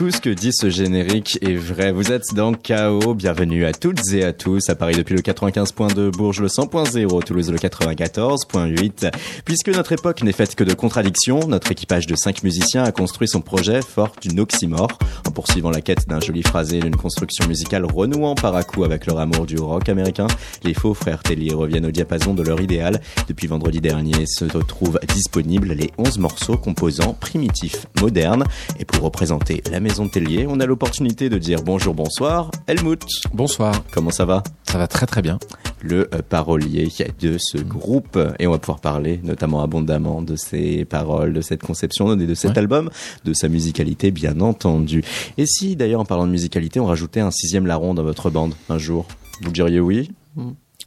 [0.00, 1.92] tout ce que dit ce générique est vrai.
[1.92, 3.12] Vous êtes dans Chaos.
[3.12, 4.70] Bienvenue à toutes et à tous.
[4.70, 9.10] À Paris depuis le 95.2, Bourges le 100.0, Toulouse le 94.8.
[9.44, 13.28] Puisque notre époque n'est faite que de contradictions, notre équipage de cinq musiciens a construit
[13.28, 14.88] son projet fort d'une oxymore,
[15.28, 19.04] en poursuivant la quête d'un joli phrasé d'une construction musicale renouant par à coup avec
[19.04, 20.28] leur amour du rock américain.
[20.64, 23.02] Les faux frères Tellier reviennent au diapason de leur idéal.
[23.28, 28.44] Depuis vendredi dernier se retrouvent disponibles les 11 morceaux composants primitifs, modernes.
[28.78, 32.50] Et pour représenter la Maison Tellier, on a l'opportunité de dire bonjour, bonsoir.
[32.68, 33.02] Helmut.
[33.34, 33.82] Bonsoir.
[33.90, 34.42] Comment ça va?
[34.62, 35.38] Ça va très très bien.
[35.82, 36.88] Le euh, parolier
[37.20, 38.18] de ce groupe.
[38.38, 42.34] Et on va pouvoir parler notamment abondamment de ses paroles, de cette conception et de
[42.34, 42.88] cet album,
[43.24, 45.02] de sa musicalité bien entendu.
[45.36, 48.54] Et si d'ailleurs en parlant de musicalité, on rajoutait un sixième larron dans votre bande
[48.68, 49.06] un jour,
[49.42, 50.12] vous diriez oui?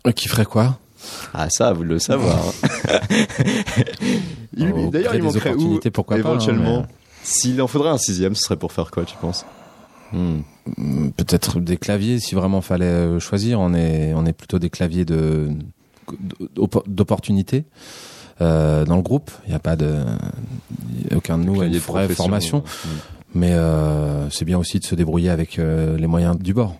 [0.07, 0.79] Euh, Qui ferait quoi?
[1.33, 2.39] Ah ça, vous le savoir.
[4.53, 5.79] D'ailleurs, il manquerait où?
[5.91, 6.85] pourquoi éventuellement
[7.23, 9.45] s'il en faudrait un sixième, ce serait pour faire quoi, tu penses?
[10.11, 10.41] Hmm.
[11.17, 13.59] Peut-être des claviers, si vraiment fallait euh, choisir.
[13.59, 15.49] On est, on est plutôt des claviers de
[16.85, 17.65] d'opportunité.
[18.41, 20.03] Euh, dans le groupe, il n'y a pas de,
[21.15, 22.89] aucun de nous a une vraie formation, hmm.
[23.35, 26.75] mais euh, c'est bien aussi de se débrouiller avec euh, les moyens du bord.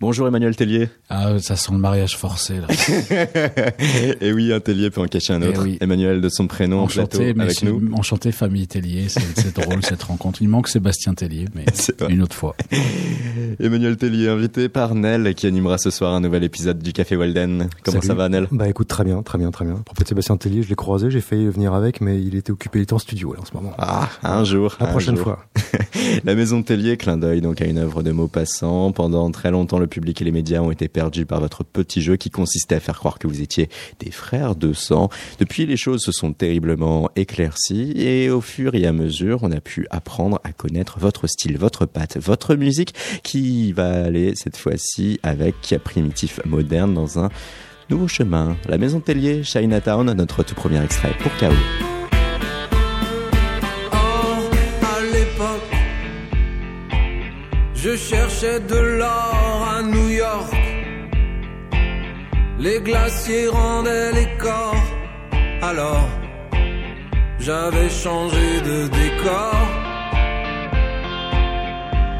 [0.00, 0.88] Bonjour Emmanuel Tellier.
[1.10, 2.68] Ah, ça sent le mariage forcé là.
[4.22, 5.66] et oui, un Tellier peut en cacher un eh autre.
[5.78, 7.82] Emmanuel de son prénom enchanté, en plateau avec nous.
[7.92, 10.40] Enchanté famille Tellier, c'est drôle cette rencontre.
[10.40, 11.66] Il manque Sébastien Tellier, mais
[12.08, 12.56] une autre fois.
[13.60, 17.68] Emmanuel Tellier, invité par Nel, qui animera ce soir un nouvel épisode du Café Walden.
[17.84, 18.48] Comment ça va Nel?
[18.52, 19.82] Bah écoute, très bien, très bien, très bien.
[19.84, 22.82] Pour Sébastien Tellier, je l'ai croisé, j'ai failli venir avec, mais il était occupé, il
[22.82, 23.74] était en studio là, en ce moment.
[23.76, 24.78] Ah, un jour.
[24.80, 25.44] La prochaine fois.
[26.24, 28.92] La maison Tellier, clin d'œil donc à une œuvre de mots passants.
[28.92, 32.16] Pendant très longtemps, le public et les médias ont été perdus par votre petit jeu
[32.16, 35.10] qui consistait à faire croire que vous étiez des frères de sang.
[35.38, 39.60] Depuis, les choses se sont terriblement éclaircies et au fur et à mesure, on a
[39.60, 45.20] pu apprendre à connaître votre style, votre patte, votre musique qui va aller cette fois-ci
[45.22, 47.28] avec Primitif Moderne dans un
[47.90, 48.56] nouveau chemin.
[48.68, 51.54] La Maison Tellier, Chinatown, notre tout premier extrait pour K.O.
[57.82, 59.39] Je cherchais de l'or
[59.90, 60.54] New York.
[62.58, 64.84] Les glaciers rendaient les corps.
[65.62, 66.08] Alors,
[67.38, 69.60] j'avais changé de décor.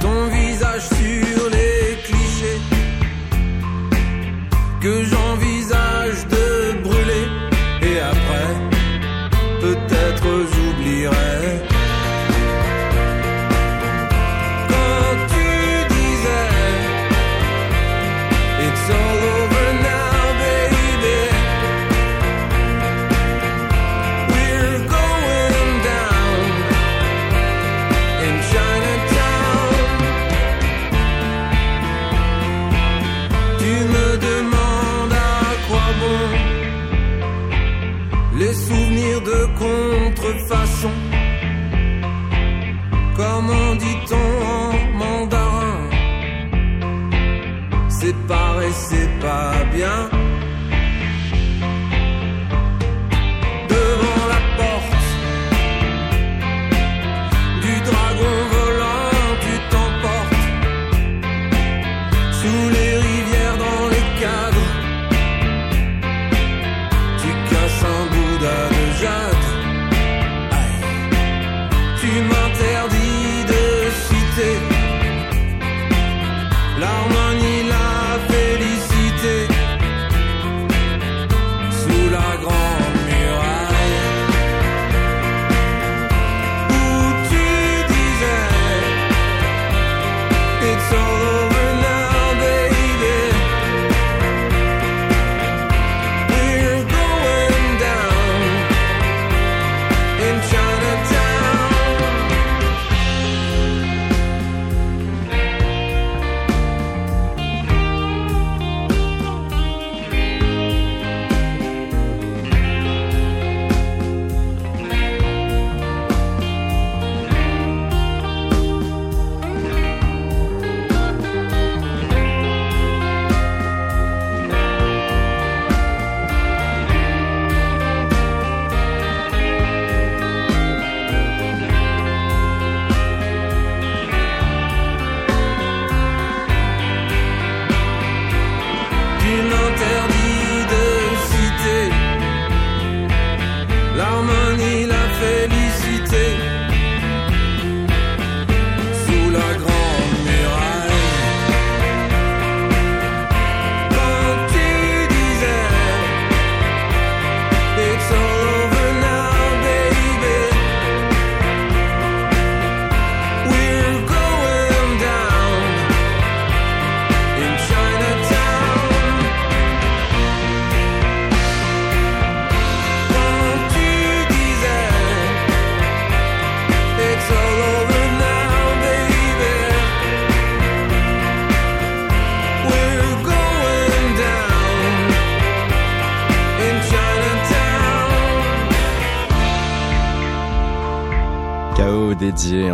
[0.00, 2.60] Ton visage sur les clichés
[4.80, 6.46] que j'envisage de
[6.84, 7.26] brûler.
[7.82, 8.52] Et après,
[9.60, 11.39] peut-être j'oublierai.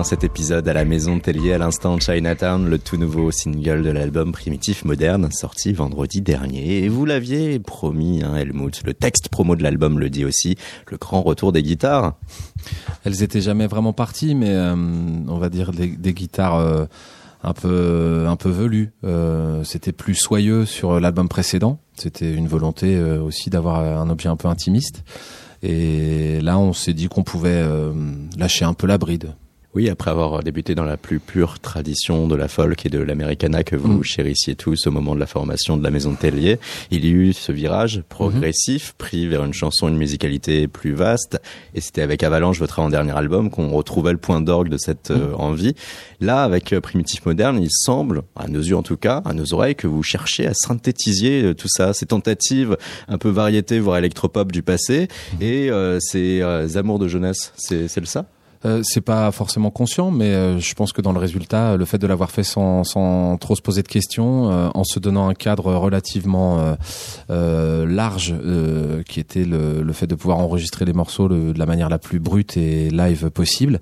[0.07, 4.31] Cet épisode à la maison Tellier à l'instant Chinatown, le tout nouveau single de l'album
[4.31, 6.85] Primitif Moderne sorti vendredi dernier.
[6.85, 10.55] Et vous l'aviez promis, hein, Helmut, le texte promo de l'album le dit aussi,
[10.93, 12.15] le grand retour des guitares.
[13.05, 16.85] Elles étaient jamais vraiment parties, mais euh, on va dire des, guitares euh,
[17.43, 18.93] un peu un peu velues.
[19.03, 21.81] Euh, C'était plus soyeux sur l'album précédent.
[21.97, 25.03] C'était une volonté aussi d'avoir un objet un peu intimiste.
[25.65, 27.67] Et là, on s'est dit qu'on pouvait
[28.39, 29.35] lâcher un peu la bride.
[29.77, 33.63] Oui, après avoir débuté dans la plus pure tradition de la folk et de l'americana
[33.63, 34.05] que vous mm.
[34.05, 36.59] chérissiez tous au moment de la formation de la maison de Tellier,
[36.91, 38.97] il y a eu ce virage progressif, mm-hmm.
[38.97, 41.39] pris vers une chanson, une musicalité plus vaste.
[41.75, 45.33] Et c'était avec Avalanche, votre avant-dernier album, qu'on retrouvait le point d'orgue de cette euh,
[45.33, 45.35] mm.
[45.35, 45.75] envie.
[46.21, 49.53] Là, avec euh, Primitif Moderne, il semble, à nos yeux en tout cas, à nos
[49.53, 53.99] oreilles, que vous cherchez à synthétiser euh, tout ça, ces tentatives un peu variété, voire
[53.99, 55.43] électropop du passé, mm.
[55.43, 55.71] et
[56.01, 56.43] ces
[56.79, 57.53] amours de jeunesse.
[57.57, 58.25] C'est le ça?
[58.67, 61.99] Euh, c'est pas forcément conscient, mais euh, je pense que dans le résultat, le fait
[61.99, 65.35] de l'avoir fait sans, sans trop se poser de questions, euh, en se donnant un
[65.35, 66.77] cadre relativement
[67.29, 68.35] large,
[69.07, 72.19] qui était le, le, fait de pouvoir enregistrer les morceaux de la manière la plus
[72.19, 73.81] brute et live possible,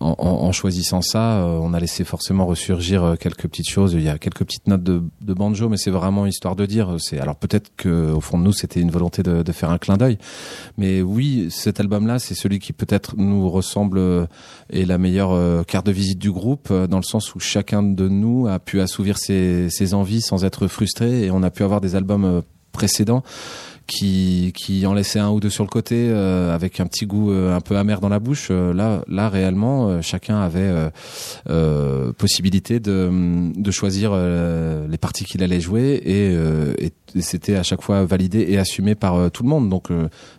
[0.00, 3.94] en, choisissant ça, on a laissé forcément ressurgir quelques petites choses.
[3.94, 6.96] Il y a quelques petites notes de, banjo, mais c'est vraiment histoire de dire.
[6.98, 9.96] C'est alors peut-être que au fond de nous, c'était une volonté de, faire un clin
[9.96, 10.18] d'œil.
[10.76, 14.00] Mais oui, cet album-là, c'est celui qui peut-être nous ressemble
[14.70, 18.46] et la meilleure carte de visite du groupe, dans le sens où chacun de nous
[18.48, 22.42] a pu assouvir ses, envies sans être frustré, et on a pu avoir des albums
[22.72, 23.22] précédents
[23.88, 27.32] qui, qui en laissait un ou deux sur le côté euh, avec un petit goût
[27.32, 28.48] euh, un peu amer dans la bouche.
[28.50, 30.70] Euh, là, là réellement, chacun avait
[32.18, 33.10] possibilité de,
[33.56, 38.94] de choisir les parties qu'il allait jouer et, c'était à chaque fois validé et assumé
[38.94, 39.68] par tout le monde.
[39.68, 39.88] Donc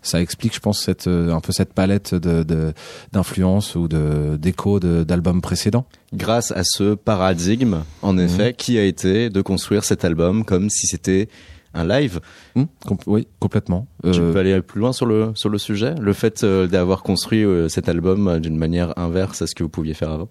[0.02, 2.74] ça explique, je pense, cette, un peu cette palette de
[3.12, 5.86] d'influence ou de d'écho d'albums précédents.
[6.14, 8.20] Grâce à ce paradigme, en mhm.
[8.20, 11.30] effet, qui a été de construire cet album comme si c'était
[11.74, 12.20] un live.
[12.56, 12.64] Hmm,
[13.08, 13.88] oui, complètement.
[14.04, 17.04] Tu euh, peux aller plus loin sur le sur le sujet, le fait euh, d'avoir
[17.04, 20.30] construit euh, cet album d'une manière inverse à ce que vous pouviez faire avant?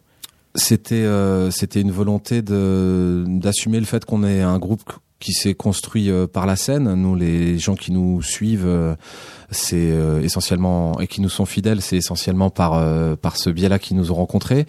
[0.55, 1.07] C'était
[1.51, 6.47] c'était une volonté de d'assumer le fait qu'on est un groupe qui s'est construit par
[6.47, 6.95] la scène.
[6.95, 8.97] Nous, les gens qui nous suivent,
[9.51, 9.93] c'est
[10.23, 14.17] essentiellement et qui nous sont fidèles, c'est essentiellement par par ce biais-là qu'ils nous ont
[14.17, 14.67] rencontrés.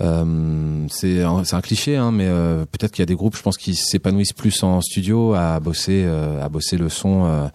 [0.00, 3.42] Euh, c'est un, un, cliché, hein, mais euh, peut-être qu'il y a des groupes, je
[3.42, 7.50] pense, qui s'épanouissent plus en studio à bosser, euh, à bosser le son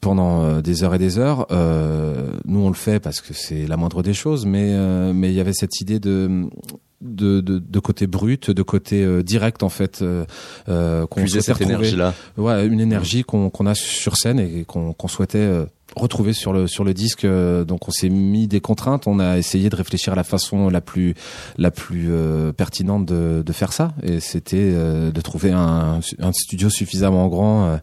[0.00, 1.46] pendant des heures et des heures.
[1.50, 4.74] nous, on le fait parce que c'est la moindre des choses, mais
[5.12, 6.48] mais il y avait cette idée de
[7.00, 10.02] de, de, de, côté brut, de côté direct en fait.
[10.02, 12.14] Euh, qu'on cette énergie-là.
[12.36, 15.66] Ouais, une énergie qu'on qu'on a sur scène et qu'on qu'on souhaitait
[15.96, 17.24] retrouvé sur le sur le disque.
[17.24, 19.06] Euh, donc on s'est mis des contraintes.
[19.06, 21.14] On a essayé de réfléchir à la façon la plus
[21.58, 23.92] la plus euh, pertinente de, de faire ça.
[24.02, 27.78] Et c'était euh, de trouver un, un studio suffisamment grand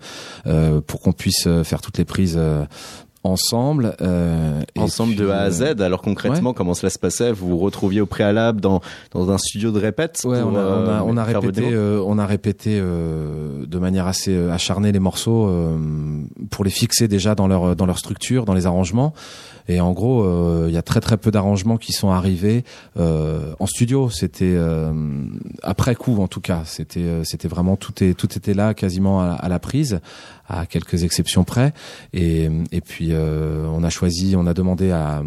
[0.88, 2.40] pour qu'on puisse faire toutes les prises
[3.24, 3.96] ensemble.
[4.02, 5.62] Euh, ensemble de A à Z.
[5.62, 7.32] Euh, Alors concrètement, comment cela se passait?
[7.32, 8.82] Vous vous retrouviez au préalable dans
[9.12, 12.26] dans un studio de répète Ouais, on, a, euh, on, a, répété, euh, on a
[12.26, 15.50] répété de manière assez acharnée les morceaux
[16.50, 19.14] pour les fixer déjà dans leur dans leur structure, dans les arrangements.
[19.68, 20.26] Et en gros,
[20.68, 22.64] il y a très très peu d'arrangements qui sont arrivés
[22.96, 24.10] en studio.
[24.10, 24.58] C'était
[25.64, 26.64] après coup en tout cas.
[26.66, 30.00] C'était c'était vraiment tout est tout était là quasiment à, la prise
[30.48, 31.74] à quelques exceptions près.
[32.14, 35.22] Et, et puis euh, on a choisi, on a demandé à,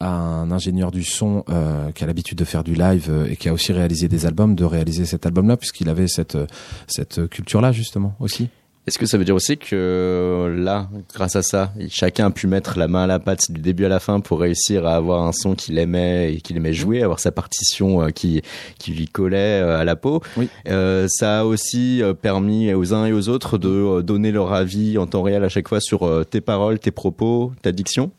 [0.00, 3.36] à un ingénieur du son euh, qui a l'habitude de faire du live euh, et
[3.36, 6.38] qui a aussi réalisé des albums, de réaliser cet album-là puisqu'il avait cette
[6.86, 8.48] cette culture-là justement aussi.
[8.88, 12.78] Est-ce que ça veut dire aussi que là, grâce à ça, chacun a pu mettre
[12.78, 15.32] la main à la pâte du début à la fin pour réussir à avoir un
[15.32, 18.40] son qu'il aimait et qu'il aimait jouer, avoir sa partition euh, qui
[18.78, 20.22] qui lui collait euh, à la peau?
[20.38, 20.48] Oui.
[20.68, 25.06] Euh, ça a aussi permis aux uns et aux autres de donner leur avis en
[25.06, 28.10] temps réel à chaque fois sur tes paroles, tes propos, ta diction?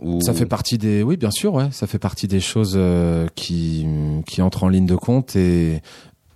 [0.00, 0.20] Ou...
[0.20, 2.78] Ça fait partie des, oui, bien sûr, ouais, ça fait partie des choses
[3.34, 3.86] qui
[4.26, 5.80] qui entrent en ligne de compte et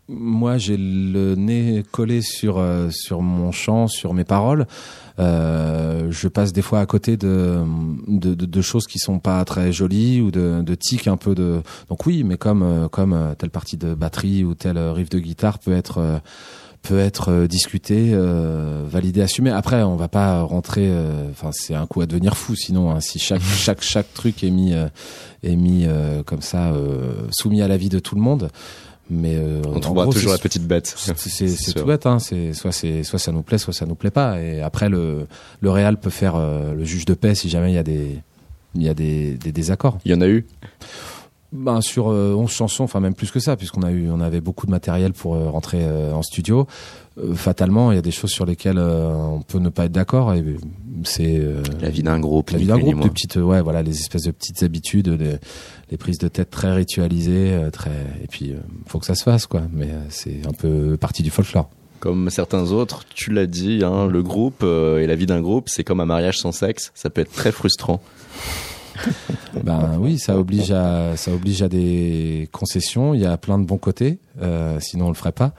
[0.08, 4.66] moi, j'ai le nez collé sur euh, sur mon chant, sur mes paroles.
[5.18, 7.62] Euh, je passe des fois à côté de,
[8.08, 11.34] de, de, de, choses qui sont pas très jolies ou de, de tics un peu
[11.34, 11.62] de.
[11.88, 15.20] Donc oui, mais comme euh, comme euh, telle partie de batterie ou tel riff de
[15.20, 16.20] guitare peut être
[16.82, 19.50] peut être discuté, euh, validé, assumé.
[19.50, 20.92] Après, on va pas rentrer.
[21.30, 22.54] Enfin, c'est un coup à devenir fou.
[22.56, 24.74] Sinon, hein, si chaque chaque chaque truc est mis
[25.44, 25.86] est mis
[26.26, 26.72] comme ça
[27.30, 28.50] soumis à la vie de tout le monde,
[29.10, 30.94] mais euh, on trouvera toujours la petite bête.
[30.96, 32.18] C'est tout bête, hein.
[32.18, 34.40] C'est soit c'est soit ça nous plaît, soit ça nous plaît pas.
[34.40, 35.26] Et après le
[35.60, 38.18] le Real peut faire euh, le juge de paix si jamais il y a des
[38.74, 39.98] il y a des, des désaccords.
[40.04, 40.46] Il y en a eu?
[41.54, 44.40] Ben sur euh, 11 chansons, enfin même plus que ça, puisqu'on a eu, on avait
[44.40, 46.66] beaucoup de matériel pour euh, rentrer euh, en studio.
[47.34, 50.34] Fatalement, il y a des choses sur lesquelles on peut ne pas être d'accord.
[50.34, 50.44] Et
[51.04, 51.40] c'est
[51.80, 52.50] La vie d'un groupe.
[52.50, 55.38] la vie d'un groupe, de petites, ouais, voilà, les espèces de petites habitudes, les,
[55.94, 58.56] les prises de tête très ritualisées, euh, très, et puis euh,
[58.88, 59.62] faut que ça se fasse, quoi.
[59.72, 61.70] Mais euh, c'est un peu partie du folklore.
[62.00, 65.84] Comme certains autres, tu l'as dit, hein, le groupe et la vie d'un groupe, c'est
[65.84, 66.90] comme un mariage sans sexe.
[66.96, 68.02] Ça peut être très frustrant.
[69.62, 73.14] Ben oui, ça oblige à ça oblige à des concessions.
[73.14, 75.52] Il y a plein de bons côtés, euh, sinon on le ferait pas.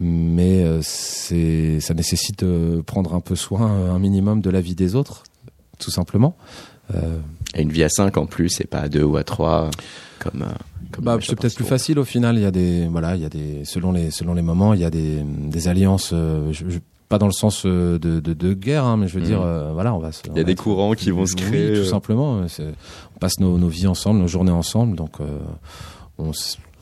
[0.00, 4.74] Mais euh, c'est ça nécessite de prendre un peu soin, un minimum de la vie
[4.74, 5.24] des autres,
[5.78, 6.36] tout simplement.
[6.94, 7.18] Euh,
[7.54, 9.70] Et une vie à 5 en plus, et pas à 2 ou à 3
[10.18, 10.42] comme.
[10.42, 10.46] euh,
[10.90, 12.36] comme bah, c'est peut-être plus facile au final.
[12.36, 14.80] Il y a des voilà, il y a des selon les selon les moments, il
[14.80, 16.10] y a des des alliances.
[16.12, 16.78] euh, je- je-
[17.08, 19.26] pas dans le sens euh, de, de, de guerre, hein, mais je veux Mhm.
[19.26, 20.12] dire, euh, voilà, on va.
[20.12, 21.72] se- Il y a des être- courants qui vont se créer.
[21.72, 22.40] Oui, tout simplement.
[22.40, 25.38] On passe nos, nos vies ensemble, nos journées ensemble, donc euh,
[26.18, 26.30] on,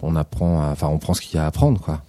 [0.03, 2.03] on apprend, à- enfin on prend ce qu'il y a à apprendre, quoi.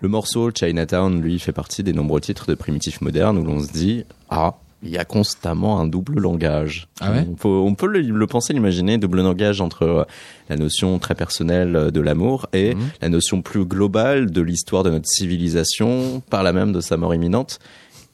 [0.00, 3.70] Le morceau Chinatown, lui, fait partie des nombreux titres de Primitif Moderne où l'on se
[3.70, 6.88] dit Ah, il y a constamment un double langage.
[7.00, 10.04] Ah ouais on, peut, on peut le, le penser, l'imaginer, double langage entre euh,
[10.48, 12.80] la notion très personnelle euh, de l'amour et Mhm.
[13.00, 17.14] la notion plus globale de l'histoire de notre civilisation, par là même de sa mort
[17.14, 17.58] imminente.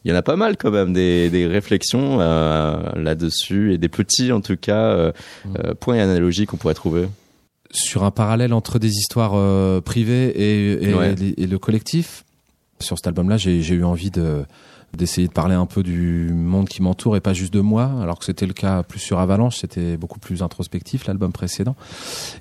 [0.05, 3.89] Il y en a pas mal quand même des, des réflexions euh, là-dessus et des
[3.89, 5.13] petits en tout cas euh,
[5.47, 5.55] Mhm.
[5.65, 7.09] euh, points et analogies qu'on pourrait trouver.
[7.71, 11.15] Sur un parallèle entre des histoires euh, privées et, et, Ouais.
[11.37, 12.25] et le collectif,
[12.81, 14.45] sur cet album-là, j'ai j'ai eu envie de
[14.97, 18.19] d'essayer de parler un peu du monde qui m'entoure et pas juste de moi, alors
[18.19, 21.77] que c'était le cas plus sur Avalanche, c'était beaucoup plus introspectif l'album précédent.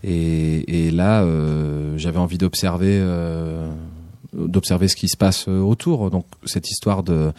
[0.04, 3.70] Et, et là, euh, j'avais envie d'observer, euh,
[4.34, 6.10] d'observer ce qui se passe autour.
[6.10, 7.32] Donc cette histoire de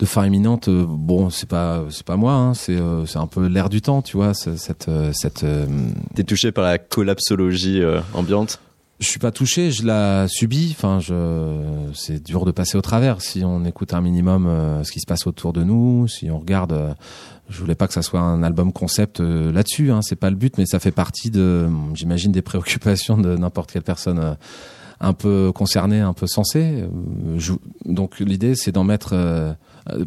[0.00, 3.26] de fin imminente, euh, bon, c'est pas c'est pas moi, hein, c'est euh, c'est un
[3.26, 5.66] peu l'air du temps, tu vois, cette euh, cette euh,
[6.14, 8.60] T'es touché par la collapsologie euh, ambiante?
[9.00, 10.74] Je suis pas touché, je la subis.
[10.76, 13.22] Enfin, je, c'est dur de passer au travers.
[13.22, 16.38] Si on écoute un minimum euh, ce qui se passe autour de nous, si on
[16.38, 16.92] regarde, euh,
[17.50, 19.90] je voulais pas que ça soit un album concept euh, là-dessus.
[19.90, 23.72] Hein, c'est pas le but, mais ça fait partie de, j'imagine, des préoccupations de n'importe
[23.72, 24.34] quelle personne euh,
[25.00, 26.84] un peu concernée, un peu sensée.
[26.84, 29.56] Euh, donc l'idée, c'est d'en mettre.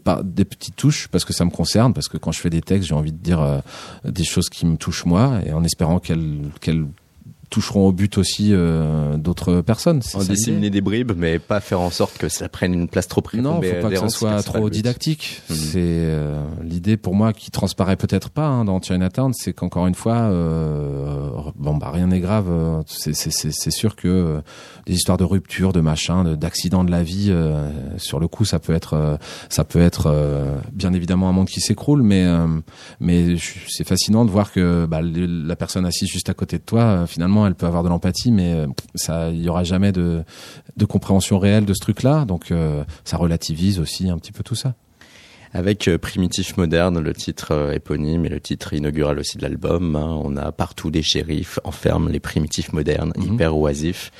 [0.03, 2.61] par des petites touches parce que ça me concerne parce que quand je fais des
[2.61, 3.61] textes j'ai envie de dire
[4.05, 6.85] des choses qui me touchent moi et en espérant qu'elles qu'elles
[7.53, 10.01] toucheront au but aussi euh, d'autres personnes.
[10.15, 13.21] On disséminer des bribes, mais pas faire en sorte que ça prenne une place trop
[13.35, 13.71] Non, prépondérante.
[13.75, 15.41] faut pas que ça soit trop didactique.
[15.49, 15.55] Mhm.
[15.55, 19.93] C'est euh, l'idée pour moi qui transparaît peut-être pas hein, dans Chinatown, c'est qu'encore une
[19.93, 22.47] fois, euh, bon bah rien n'est grave.
[22.87, 24.41] C'est sûr que
[24.87, 27.31] des histoires de rupture, de machin, de- d'accidents de la vie,
[27.97, 29.19] sur le coup, ça peut être
[29.49, 30.11] ça peut être
[30.71, 32.25] bien évidemment un monde qui s'écroule, mais
[33.69, 37.07] c'est fascinant de voir que bah, la personne assise juste à côté de toi, euh,
[37.47, 40.23] elle peut avoir de l'empathie, mais euh, ça, il y aura jamais de
[40.77, 44.55] de compréhension réelle de ce truc-là, donc euh, ça relativise aussi un petit peu tout
[44.55, 44.73] ça.
[45.55, 50.19] Avec euh, Primitif Moderne, le titre éponyme et le titre inaugural aussi de l'album, hein,
[50.23, 53.33] on a partout des shérifs, enferment les primitifs modernes, Mhm.
[53.35, 54.11] hyper oisifs.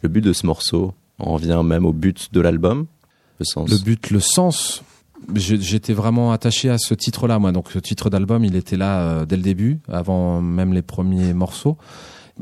[0.00, 2.86] Le but de ce morceau en vient même au but de l'album,
[3.38, 3.68] le sens?
[3.70, 4.82] Le but, le sens.
[5.34, 7.52] J'étais vraiment attaché à ce titre-là, moi.
[7.52, 11.34] Donc, ce titre d'album, il était là euh, dès le début, avant même les premiers
[11.34, 11.76] morceaux.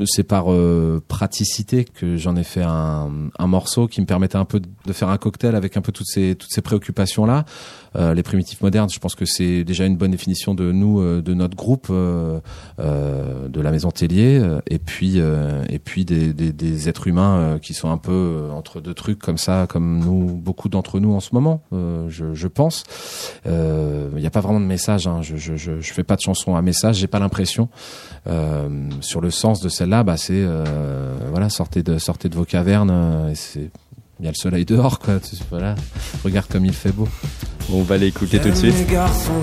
[0.05, 4.45] C'est par euh, praticité que j'en ai fait un, un morceau qui me permettait un
[4.45, 7.45] peu de faire un cocktail avec un peu toutes ces toutes ces préoccupations là.
[7.97, 11.23] Euh, les primitifs modernes, je pense que c'est déjà une bonne définition de nous, euh,
[11.23, 12.41] de notre groupe, euh,
[12.79, 17.59] euh, de la maison Tellier, euh, et puis et puis des, des, des êtres humains
[17.63, 21.21] qui sont un peu entre deux trucs comme ça, comme nous, beaucoup d'entre nous en
[21.21, 22.85] ce moment, je, je pense.
[23.45, 25.07] Il n'y a pas vraiment de message.
[25.07, 25.23] Hein.
[25.23, 26.97] Je, je, je, fais pas de chanson à message.
[26.97, 27.69] J'ai pas l'impression.
[29.01, 32.91] Sur le sens de celle-là, bah c'est euh, voilà, sortez de sortez de vos cavernes.
[32.93, 33.71] euh, et c'est
[34.19, 35.21] il y a le soleil dehors, quoi.
[35.21, 35.75] Tu- Voilà,
[36.25, 37.07] regarde comme il fait beau.
[37.73, 38.75] On va l'écouter tout de suite.
[38.79, 39.41] Les garçons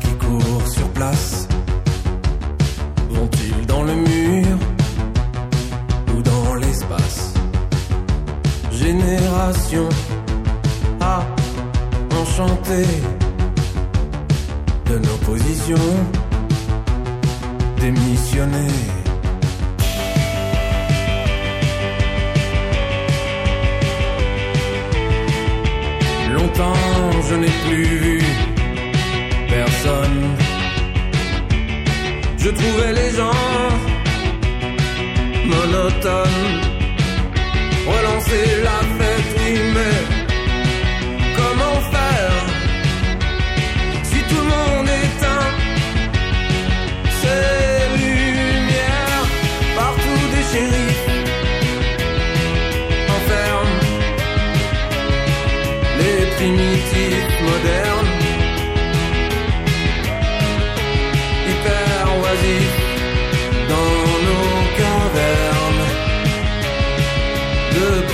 [0.00, 1.46] qui courent sur place
[3.10, 4.58] vont-ils dans le mur
[6.16, 7.34] ou dans l'espace?
[8.72, 9.88] Génération
[11.00, 11.22] à
[12.18, 12.86] enchantée
[14.86, 15.76] de nos positions
[17.84, 18.82] démissionnées.
[26.36, 28.22] Longtemps je n'ai plus vu
[29.56, 30.20] personne.
[32.38, 33.42] Je trouvais les gens
[35.52, 36.52] monotones.
[37.92, 40.13] Relancer la fête, oui, mais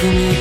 [0.03, 0.40] de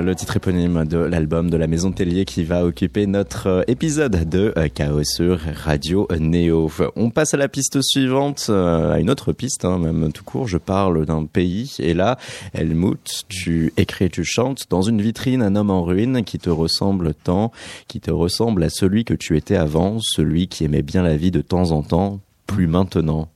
[0.00, 3.62] moderne, le titre éponyme de l'album de la Maison Tellier qui va occuper notre euh,
[3.68, 6.70] épisode de euh, Chaos sur Radio Néo.
[6.96, 10.48] On passe à la piste suivante, euh, à une autre piste, hein, même tout court.
[10.48, 12.18] Je parle d'un pays et là,
[12.54, 17.14] Helmut, tu écris, tu chantes dans une vitrine un homme en ruine qui te ressemble
[17.14, 17.52] tant,
[17.88, 21.30] qui te ressemble à celui que tu étais avant, celui qui aimait bien la vie
[21.30, 23.28] de temps en temps, plus maintenant.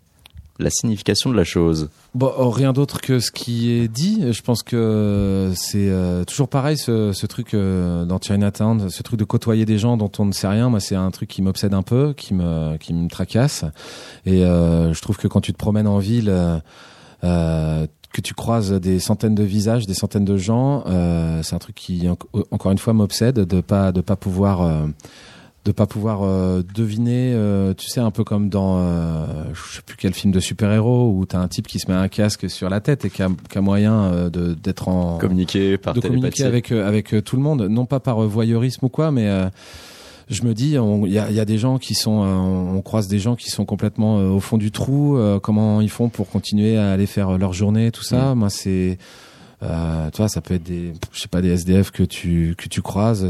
[0.60, 1.90] La signification de la chose.
[2.20, 4.22] Oh, rien d'autre que ce qui est dit.
[4.32, 9.18] Je pense que c'est euh, toujours pareil ce, ce truc euh, dans Chinatown, ce truc
[9.18, 10.68] de côtoyer des gens dont on ne sait rien.
[10.68, 13.64] Moi, c'est un truc qui m'obsède un peu, qui me qui me tracasse.
[14.26, 16.32] Et euh, je trouve que quand tu te promènes en ville,
[17.22, 20.84] que tu croises des centaines de visages, des centaines de gens,
[21.42, 22.16] c'est un truc qui en-
[22.52, 24.86] encore une fois m'obsède de pas de pas pouvoir
[25.64, 29.82] de pas pouvoir euh, deviner, euh, tu sais, un peu comme dans, euh, je sais
[29.84, 32.68] plus quel film de super-héros où t'as un type qui se met un casque sur
[32.68, 36.00] la tête et qui a, qui a moyen euh, de d'être en Communiquer par de
[36.00, 36.20] télépathie.
[36.20, 39.26] communiquer avec euh, avec euh, tout le monde, non pas par voyeurisme ou quoi, mais
[39.26, 39.48] euh,
[40.28, 42.26] je me dis, on- il y a, il y a des gens qui sont, euh,
[42.76, 45.16] on croise des gens qui sont complètement euh, au fond du trou.
[45.16, 48.34] euh, comment ils font pour continuer à aller faire leur journée, tout ça.
[48.34, 48.98] Moi, c'est,
[49.62, 52.68] euh, tu vois, ça peut être des, je sais pas, des SDF que tu que
[52.68, 53.26] tu croises.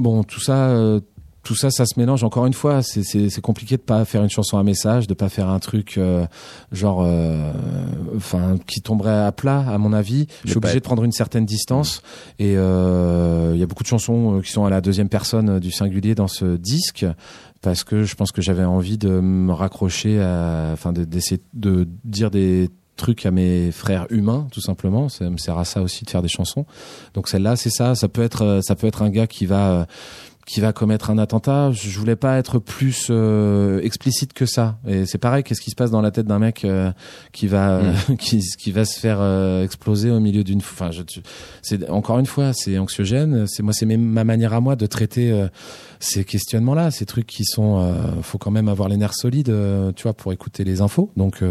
[0.00, 0.68] Bon, tout ça.
[0.70, 1.00] euh,
[1.42, 2.22] tout ça, ça se mélange.
[2.22, 5.48] Encore une fois, c'est- compliqué de pas faire une chanson à message, de pas faire
[5.48, 6.26] un truc euh,
[6.70, 7.50] genre, euh,
[8.14, 10.26] enfin, qui tomberait à plat, à mon avis.
[10.44, 12.02] Je suis obligé de prendre une certaine distance.
[12.38, 15.70] Et euh, il y a beaucoup de chansons qui sont à la deuxième personne du
[15.70, 17.06] singulier dans ce disque
[17.62, 21.88] parce que je pense que j'avais envie de me raccrocher, à, enfin, de- d'essayer de
[22.04, 22.68] dire des
[23.00, 25.08] trucs à mes frères humains, tout simplement.
[25.08, 26.66] Ça me sert à ça aussi de faire des chansons.
[27.14, 27.94] Donc celle-là, c'est ça.
[27.94, 29.84] Ça peut être, euh, ça peut être un gars qui va euh,
[30.50, 31.70] qui va commettre un attentat.
[31.70, 34.78] Je voulais pas être plus euh, explicite que ça.
[34.84, 35.44] Et c'est pareil.
[35.44, 36.90] Qu'est-ce qui se passe dans la tête d'un mec euh,
[37.32, 39.22] qui va euh, qui, qui va se faire
[39.62, 40.58] exploser au milieu d'une.
[40.58, 41.02] Enfin, je,
[41.62, 43.46] c'est encore une fois, c'est anxiogène.
[43.46, 45.46] C'est moi, c'est ma manière à moi de traiter
[46.00, 47.94] ces questionnements-là, ces trucs qui sont.
[48.22, 49.54] faut quand même avoir les nerfs solides,
[49.94, 51.12] tu vois, pour écouter les infos.
[51.16, 51.44] Donc.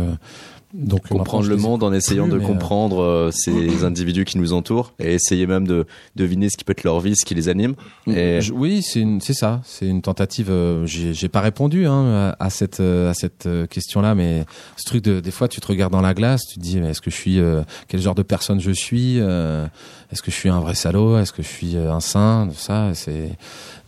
[0.76, 4.38] Euh, donc comprendre le monde en essayant plus, de euh, comprendre euh, ces individus qui
[4.38, 7.34] nous entourent et essayer même de deviner ce qui peut être leur vie, ce qui
[7.36, 7.76] les anime.
[8.08, 9.62] Et Je- oui, c'est ça.
[9.64, 10.50] C'est une tentative.
[10.50, 14.46] euh, J'ai pas répondu hein, à cette euh, à cette euh, question-là, mais
[14.78, 16.90] ce truc de des fois tu te regardes dans la glace, tu te dis mais
[16.90, 19.66] est-ce que je suis euh, quel genre de personne je suis euh,
[20.12, 22.92] Est-ce que je suis un vrai salaud Est-ce que je suis euh, un saint Ça,
[22.94, 23.32] c'est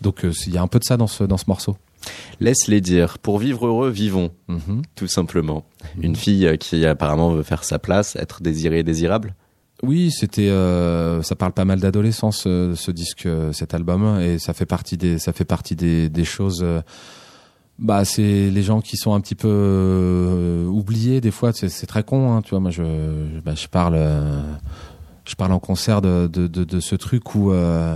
[0.01, 1.77] donc euh, il y a un peu de ça dans ce dans ce morceau.
[2.39, 3.17] Laisse-les dire.
[3.19, 4.81] Pour vivre heureux, vivons, Mhm.
[4.95, 5.65] tout simplement.
[6.01, 9.35] Une fille euh, qui apparemment veut faire sa place, être désirée et désirable?
[9.83, 14.53] Oui, c'était euh, ça parle pas mal d'adolescence euh, ce disque, cet album, et ça
[14.53, 16.61] fait partie des ça fait partie des, des choses.
[16.63, 16.81] euh,
[17.79, 21.51] bah, c'est les gens qui sont un petit peu euh, oubliés des fois.
[21.53, 22.59] C'est très con, hein, tu vois.
[22.59, 23.95] Moi, je bah, je parle.
[23.97, 24.41] euh,
[25.25, 27.95] je parle en concert de, de, de, de ce truc où euh,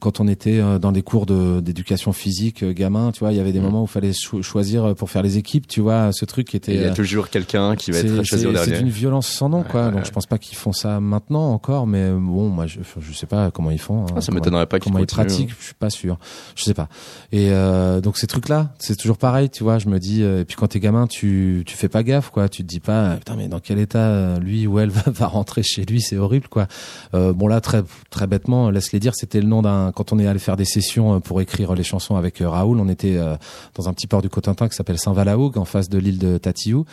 [0.00, 3.36] quand on était euh, dans des cours de- d'éducation physique, euh, gamin, tu vois, il
[3.36, 3.64] y avait des Mm.
[3.64, 6.56] moments où il fallait cho- choisir pour faire les équipes, tu vois, ce truc qui
[6.56, 6.74] était.
[6.74, 8.82] Il y a euh, toujours quelqu'un qui va être choisi au c'est- C'est dernier.
[8.82, 9.82] d'une violence sans nom, quoi.
[9.86, 10.04] Ouais, Donc ouais.
[10.06, 13.50] je pense pas qu'ils font ça maintenant encore, mais bon, moi je, je sais pas
[13.50, 14.04] comment ils font.
[14.04, 15.26] hein, Ah, ça m'étonnerait pas qu'ils Comment ils continuent.
[15.26, 16.18] pratiquent, je suis pas sûr.
[16.56, 16.88] Je sais pas.
[17.32, 19.78] Et euh, donc ces trucs-là, c'est toujours pareil, tu vois.
[19.78, 22.48] Je me dis, euh, et puis quand t'es gamin, tu tu fais pas gaffe, quoi.
[22.48, 25.26] Tu te dis pas, putain, mais dans quel état euh, lui ou elle va, va
[25.26, 26.66] rentrer chez lui, c'est horrible, quoi.
[27.14, 29.89] Euh, bon là, très très bêtement, laisse les dire, c'était le nom d'un.
[29.94, 32.78] Quand on est allé faire des sessions euh, pour écrire les chansons avec euh, Raoul,
[32.80, 33.36] on était euh,
[33.74, 36.84] dans un petit port du Cotentin qui s'appelle Saint-Valahoug, en face de l'île de Tatiou,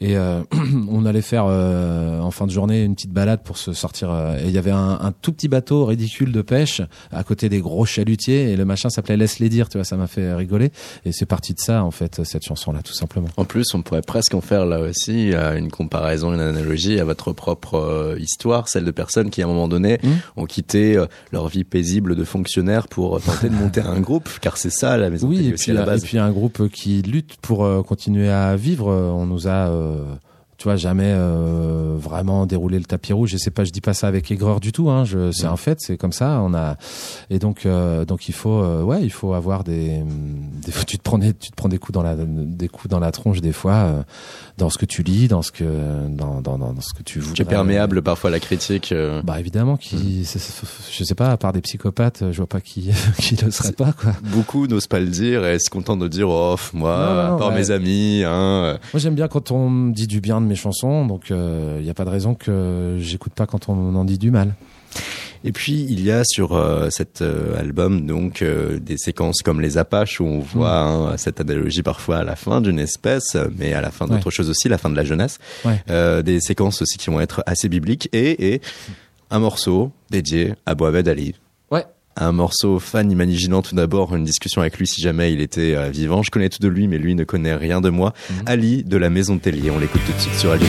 [0.00, 0.16] et
[0.88, 4.10] on allait faire en fin de journée une petite balade pour se sortir.
[4.40, 7.60] et il y avait un, un tout petit bateau ridicule de pêche à côté des
[7.60, 10.70] gros chalutiers, et le machin s'appelait Laisse les dire, tu vois, ça m'a fait rigoler.
[11.04, 13.28] Et c'est parti de ça, en fait, cette chanson-là, tout simplement.
[13.36, 17.32] En plus, on pourrait presque en faire là aussi une comparaison, une analogie à votre
[17.32, 20.08] propre histoire, celle de personnes qui à un moment donné Mm.
[20.36, 24.70] ont quitté leur vie paisible de fonctionnaire pour tenter de monter un groupe, car c'est
[24.70, 26.02] ça la maison Oui, et aussi puis, à la et base.
[26.04, 28.90] puis un groupe qui lutte pour euh, continuer à vivre.
[28.90, 29.96] euh, On nous a, euh,
[30.58, 33.30] tu vois, jamais euh, vraiment déroulé le tapis rouge.
[33.30, 34.90] Je sais pas, je dis pas ça avec aigreur du tout.
[34.90, 35.04] Hein.
[35.04, 35.50] Je, c'est Mm.
[35.52, 36.40] un fait, c'est comme ça.
[36.42, 36.76] On a
[37.30, 40.02] et donc, euh, donc il faut, euh, ouais, il faut avoir des,
[40.64, 42.88] des fois, tu te prends des, tu te prends des coups dans la, des coups
[42.90, 44.02] dans la tronche des fois, euh,
[44.56, 45.64] dans ce que tu lis, dans ce que,
[46.08, 47.34] dans, dans, dans, ce que tu voudrais.
[47.36, 48.90] Tu es perméable parfois à la critique.
[48.90, 50.40] euh, Bah évidemment, qui, c'est-
[50.90, 52.90] je sais pas, à part des psychopathes, je vois pas qui,
[53.20, 54.12] qui le serait pas quoi.
[54.24, 57.48] Beaucoup n'osent pas le dire et se contentent de dire oh moi, Non, non, part
[57.50, 57.54] ouais.
[57.54, 58.78] mes amis, hein.
[58.92, 61.90] Moi j'aime bien quand on me dit du bien de mes chansons, donc il n'y
[61.90, 64.54] a pas de raison que j'écoute pas quand on en dit du mal.
[65.44, 69.60] Et puis il y a sur euh, cet euh, album donc euh, des séquences comme
[69.60, 73.72] les Apaches où on voit hein, cette analogie parfois à la fin d'une espèce, mais
[73.72, 74.32] à la fin d'autre Ouais.
[74.32, 75.38] chose aussi, la fin de la jeunesse.
[75.64, 75.80] Ouais.
[75.90, 78.60] Euh, des séquences aussi qui vont être assez bibliques et, et
[79.30, 81.36] un morceau dédié à Boabed Ali.
[81.70, 81.84] Ouais.
[82.20, 85.88] Un morceau fan imaginant tout d'abord une discussion avec lui si jamais il était euh,
[85.88, 86.22] vivant.
[86.22, 88.12] Je connais tout de lui mais lui ne connaît rien de moi.
[88.30, 88.36] Mhm.
[88.46, 89.70] Ali de la Maison de Tellier.
[89.70, 90.66] On l'écoute tout de suite sur Radio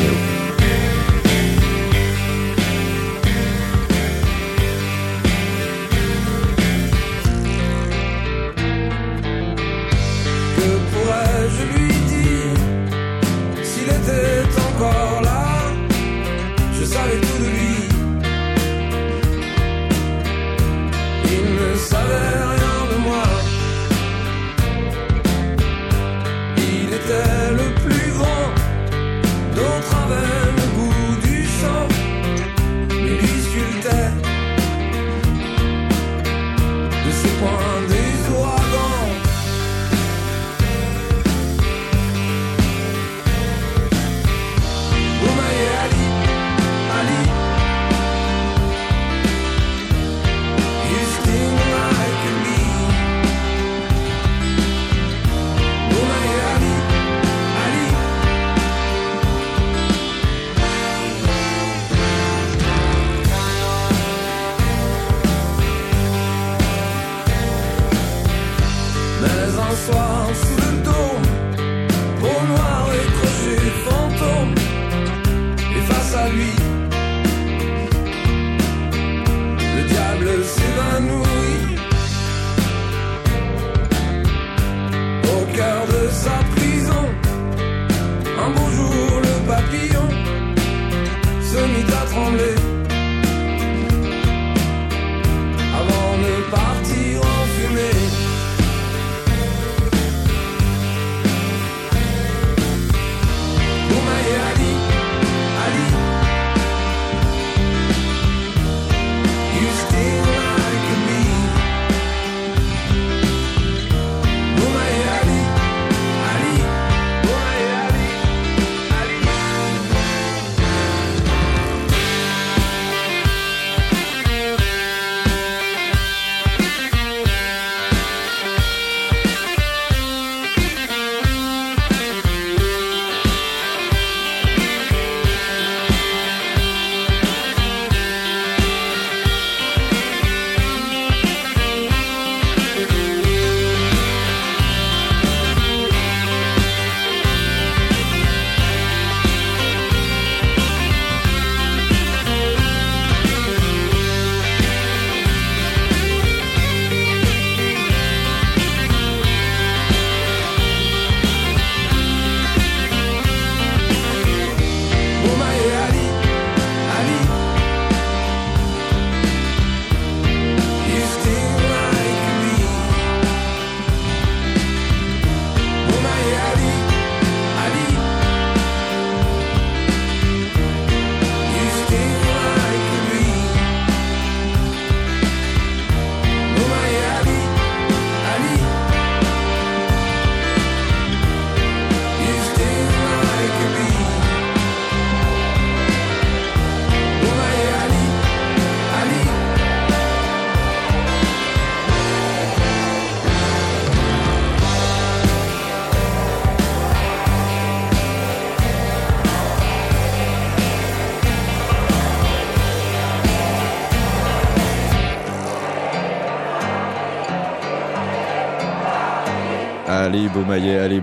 [220.40, 221.02] Beaumaillet, Ali.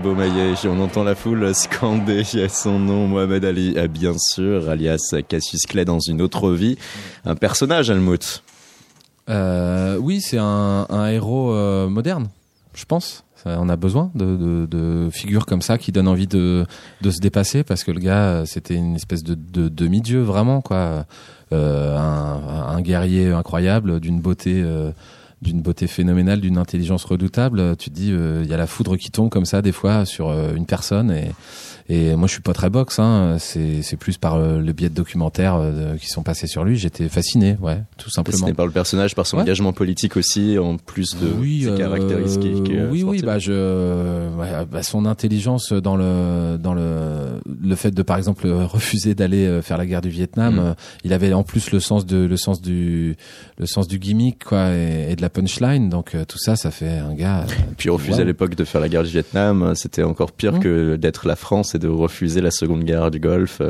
[0.65, 5.99] On entend la foule scander son nom, Mohamed Ali, bien sûr, alias Cassius Clay dans
[5.99, 6.75] une autre vie.
[7.23, 8.41] Un personnage, Helmut.
[9.29, 12.29] Euh, oui, c'est un, héros euh, moderne,
[12.73, 13.25] je pense.
[13.45, 16.65] On a besoin de, figures comme ça qui donnent envie de,
[17.03, 21.05] se dépasser parce que le gars, euh, c'était une espèce de, de demi-dieu vraiment quoi.
[21.53, 24.65] Euh, un guerrier incroyable, d'une beauté.
[25.41, 28.97] D'une beauté phénoménale, d'une intelligence redoutable, tu te dis euh, il y a la foudre
[28.97, 31.31] qui tombe comme ça des fois sur euh, une personne et
[31.89, 34.89] et moi je suis pas très boxe hein, c'est c'est plus par euh, le biais
[34.89, 38.37] de documentaires euh, qui sont passés sur lui, j'étais fasciné, ouais, tout simplement.
[38.37, 39.43] Fasciné par le personnage, par son Ouais.
[39.43, 42.69] engagement politique aussi, en plus de oui, ses euh, caractéristiques.
[42.71, 43.51] euh, oui, oui, bah je,
[44.37, 49.61] ouais, bah, son intelligence dans le dans le le fait de par exemple refuser d'aller
[49.61, 50.75] faire la guerre du Vietnam, Mm.
[51.03, 53.15] il avait en plus le sens de le sens du
[53.57, 56.97] le sens du gimmick quoi et, et de la punchline, donc tout ça, ça fait
[56.97, 57.41] un gars.
[57.41, 60.59] euh, Puis refuser à l'époque de faire la guerre du Vietnam, c'était encore pire Mm.
[60.59, 63.61] que d'être la France de refuser la seconde guerre du Golfe.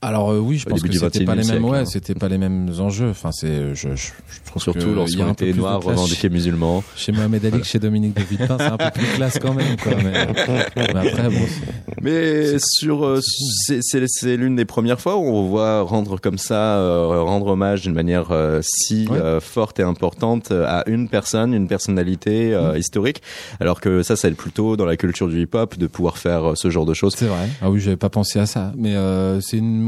[0.00, 1.84] Alors euh, oui, je pense que c'était pas les 21e mêmes, siècle, ouais, hein.
[1.84, 3.10] c'était pas les mêmes enjeux.
[3.10, 4.10] Enfin, c'est, je, je, je
[4.46, 6.84] trouve Surtout lorsqu'on était noir, revendiqué musulman.
[6.96, 9.76] Chez Mohamed Ali que chez Dominique de Villepin, c'est un peu plus classe quand même,
[9.76, 9.92] quoi.
[9.96, 10.12] Mais,
[10.94, 13.20] mais après, bon, c'est- Mais sur, euh,
[13.66, 17.48] c'est c'est c'est l'une des premières fois où on voit rendre comme ça, euh, rendre
[17.48, 19.18] hommage d'une manière euh, si Ouais.
[19.18, 22.76] euh, forte et importante euh, à une personne, une personnalité euh, Mm.
[22.78, 23.22] historique,
[23.60, 26.86] alors que ça, c'est plutôt dans la culture du hip-hop de pouvoir faire ce genre
[26.86, 27.14] de choses.
[27.16, 27.48] C'est vrai.
[27.62, 28.72] Ah oui, j'avais pas pensé à ça.
[28.76, 29.87] Mais euh, c'est une...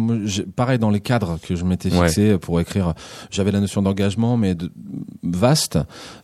[0.56, 2.06] pareil dans les cadres que je m'étais Ouais.
[2.06, 2.94] fixé pour écrire.
[3.30, 4.70] J'avais la notion d'engagement, mais de...
[5.22, 5.78] vaste,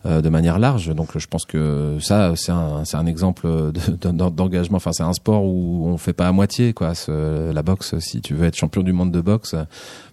[0.05, 0.93] euh, de manière large.
[0.95, 4.77] Donc je pense que ça, c'est un, c'est un exemple de- d'en- d'engagement.
[4.77, 6.95] Enfin, c'est un sport où on fait pas à moitié, quoi.
[6.95, 9.55] Ce- la boxe, si tu veux être champion du monde de boxe,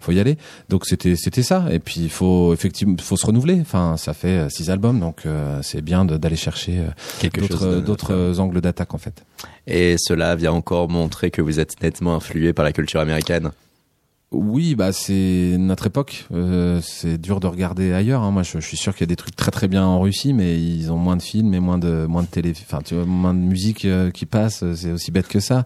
[0.00, 0.36] faut y aller.
[0.68, 1.66] Donc c'était c'était ça.
[1.70, 3.58] Et puis il faut effectivement, faut se renouveler.
[3.60, 7.80] Enfin, ça fait euh, six albums, donc euh, c'est bien d'aller chercher euh, d'autres de-
[7.80, 9.24] d'autres angles d'attaque en fait.
[9.66, 13.50] Et cela vient encore montrer que vous êtes nettement influé par la culture américaine.
[14.30, 16.26] Oui, bah c'est notre époque.
[16.32, 18.22] Euh, c'est dur de regarder ailleurs.
[18.22, 18.32] hein.
[18.32, 20.60] Moi, je, suis sûr qu'il y a des trucs très très bien en Russie, mais
[20.60, 23.32] ils ont moins de films et moins de moins de télé, enfin tu vois, moins
[23.34, 24.64] de musique euh, qui passe.
[24.74, 25.64] C'est aussi bête que ça.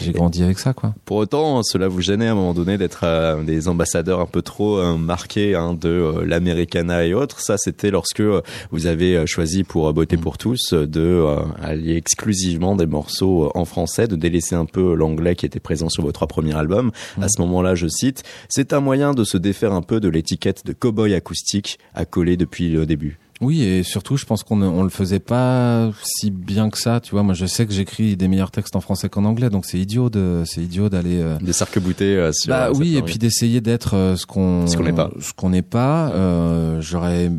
[0.00, 0.94] J'ai grandi avec ça, quoi.
[1.04, 4.42] Pour autant, cela vous gênait à un moment donné d'être euh, des ambassadeurs un peu
[4.42, 7.40] trop euh, marqués hein, de euh, l'Americana et autres.
[7.40, 10.20] Ça, c'était lorsque euh, vous avez choisi pour Beauté Mm.
[10.20, 11.24] pour tous de
[11.62, 16.02] allier exclusivement des morceaux en français, de délaisser un peu l'anglais qui était présent sur
[16.02, 16.90] vos trois premiers albums.
[17.16, 17.22] Mm.
[17.22, 20.64] À ce moment-là, je cite, c'est un moyen de se défaire un peu de l'étiquette
[20.66, 23.18] de cowboy acoustique à coller depuis le début.
[23.40, 26.98] Oui, et surtout, je pense qu'on ne- on le faisait pas si bien que ça.
[26.98, 29.64] Tu vois, moi, je sais que j'écris des meilleurs textes en français qu'en anglais, donc
[29.64, 31.20] c'est idiot de, c'est idiot d'aller.
[31.20, 34.66] euh, Des sarc-boutés euh, sur Bah euh, oui, et puis d'essayer d'être euh, ce qu'on
[34.66, 35.10] Ce qu'on n'est pas.
[35.20, 36.10] Ce qu'on n'est pas.
[36.14, 37.30] Euh, J'aurais,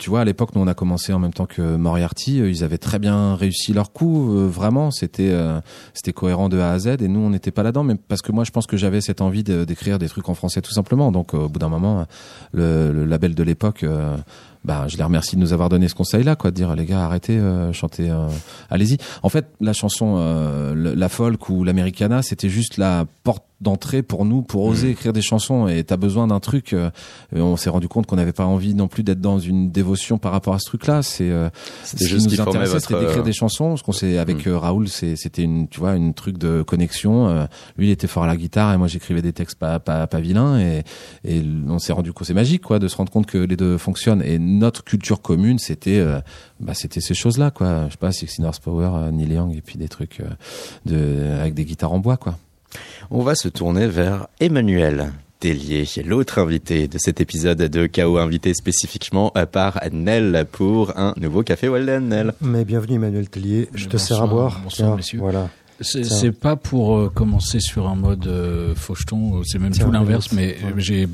[0.00, 2.40] tu vois, à l'époque, nous on a commencé en même temps que Moriarty.
[2.40, 4.34] euh, Ils avaient très bien réussi leur coup.
[4.34, 5.60] euh, vraiment, c'était euh,
[5.92, 6.86] c'était cohérent de A à Z.
[7.02, 9.20] Et nous, on n'était pas là-dedans, mais parce que moi, je pense que j'avais cette
[9.20, 11.12] envie de- d'écrire des trucs en français tout simplement.
[11.12, 12.06] Donc, euh, au bout d'un moment,
[12.54, 13.84] le, le label de l'époque.
[14.64, 17.04] Bah, je les remercie de nous avoir donné ce conseil-là, quoi, de dire les gars,
[17.04, 18.28] arrêtez, euh, chantez, euh,
[18.70, 18.96] allez-y.
[19.22, 24.24] En fait, la chanson, euh, la folk ou l'americana, c'était juste la porte d'entrée pour
[24.24, 25.68] nous, pour oser écrire des chansons.
[25.68, 26.72] Et t'as besoin d'un truc.
[26.72, 26.90] euh,
[27.32, 30.32] on s'est rendu compte qu'on n'avait pas envie non plus d'être dans une dévotion par
[30.32, 31.02] rapport à ce truc-là.
[31.02, 31.48] C'est euh,
[31.84, 33.70] ce qui nous intéressait, c'était votre, d'écrire euh, des chansons.
[33.70, 37.28] Parce qu'on s'est avec euh, Raoul, c'était une, tu vois, une truc de connexion.
[37.28, 37.46] Euh,
[37.76, 40.20] lui, il était fort à la guitare et moi, j'écrivais des textes pas pas, pas
[40.20, 40.58] vilains.
[40.60, 40.82] Et,
[41.24, 43.78] et on s'est rendu compte, c'est magique, quoi, de se rendre compte que les deux
[43.78, 44.22] fonctionnent.
[44.22, 46.20] Et notre culture commune, c'était, euh,
[46.60, 47.86] bah, c'était ces choses-là, quoi.
[47.86, 50.20] Je sais pas, Sixteen Horsepower, euh, Neil Young, et puis des trucs
[50.86, 52.36] de, avec des guitares en bois, quoi.
[53.10, 58.54] On va se tourner vers Emmanuel Tellier, l'autre invité de cet épisode de KO, invité
[58.54, 62.08] spécifiquement euh, par Nel pour un nouveau café Walden.
[62.08, 62.34] Nel.
[62.40, 64.60] Mais bienvenue Emmanuel Tellier, je te Bonsoir, sers à boire.
[64.62, 65.18] bonsoir, Tiens, messieurs.
[65.18, 65.48] Voilà.
[65.82, 70.32] C'est pas pour euh, commencer sur un mode euh, faucheton, euh, c'est même tout l'inverse,
[70.32, 71.08] mais j'ai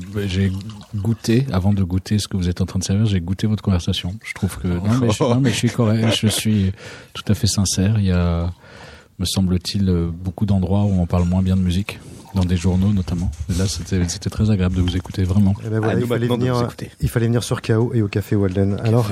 [0.95, 3.63] goûté, avant de goûter ce que vous êtes en train de servir, j'ai goûté votre
[3.63, 4.15] conversation.
[4.23, 6.71] Je trouve que non mais, je, non, mais je suis correct, je suis
[7.13, 7.95] tout à fait sincère.
[7.99, 8.51] Il y a,
[9.19, 11.99] me semble-t-il, euh, beaucoup d'endroits où on parle moins bien de musique,
[12.35, 13.31] dans des journaux notamment.
[13.49, 15.53] Et là, c'était très agréable de vous écouter, vraiment.
[15.65, 16.91] Eh ben voilà, nous il, fallait venir, vous écouter.
[17.01, 18.77] il fallait venir sur KO et au Café Walden.
[18.83, 19.09] Alors,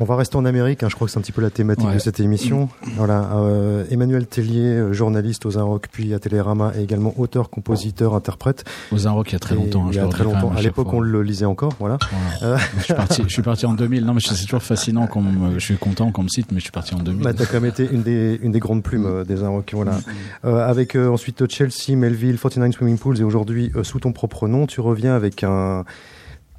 [0.00, 1.84] on va rester en Amérique, hein, je crois que c'est un petit peu la thématique
[1.86, 1.94] Ouais.
[1.94, 2.68] de cette émission.
[2.96, 8.14] Voilà, euh, Emmanuel Tellier, euh, journaliste aux Rock puis à Télérama, et également auteur, compositeur,
[8.14, 8.64] interprète.
[8.92, 9.84] Aux Inrocks, il y a très longtemps.
[9.86, 10.52] hein, il y a très quand longtemps.
[10.56, 11.72] À l'époque, on le lisait encore.
[11.78, 11.98] Voilà.
[12.40, 12.54] Voilà.
[12.54, 14.04] Euh, je, suis parti, je suis parti en 2000.
[14.04, 16.64] Non, mais c'est toujours fascinant qu'on me- je suis content qu'on me cite, mais je
[16.64, 17.22] suis parti en 2000.
[17.22, 19.70] Bah, t'as quand même été une des, une des grandes plumes euh, des Rock.
[19.74, 19.98] Voilà.
[20.44, 24.46] Euh, avec euh, ensuite Chelsea, Melville, 49 Swimming Pools et aujourd'hui euh, sous ton propre
[24.46, 25.84] nom, tu reviens avec un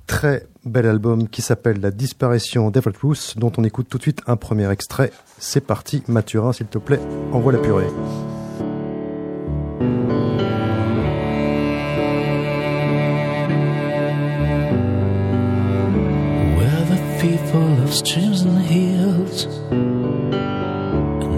[0.07, 4.21] Très bel album qui s'appelle La disparition d'Everett Roos, dont on écoute tout de suite
[4.27, 5.11] un premier extrait.
[5.39, 6.99] C'est parti, Mathurin, s'il te plaît,
[7.31, 7.87] envoie la purée.
[17.83, 18.59] Of streams and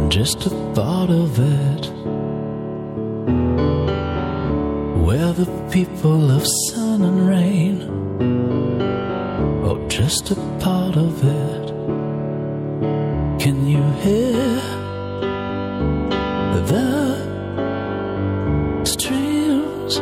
[0.10, 1.92] just of it.
[5.08, 7.82] We're the people of sun and rain,
[9.64, 11.68] or just a part of it.
[13.40, 14.60] Can you hear
[16.74, 17.24] the
[18.84, 19.96] streams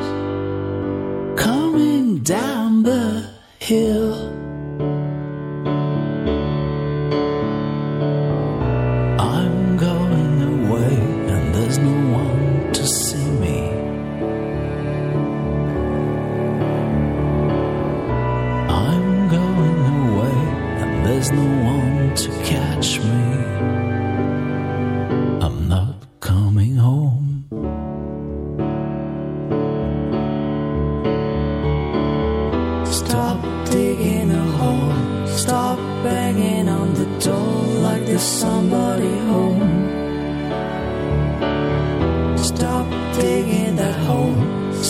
[1.39, 4.44] coming down the hill?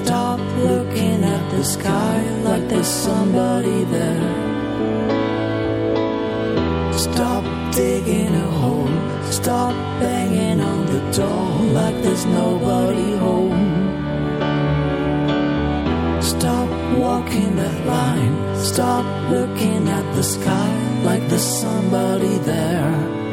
[0.02, 4.34] Stop looking at the sky like there's somebody there.
[6.92, 8.92] Stop digging a hole.
[9.32, 11.48] Stop banging on the door
[11.80, 13.64] like there's nobody home.
[16.22, 18.36] Stop walking that line.
[18.58, 20.72] Stop looking at the sky
[21.06, 23.25] like there's somebody there.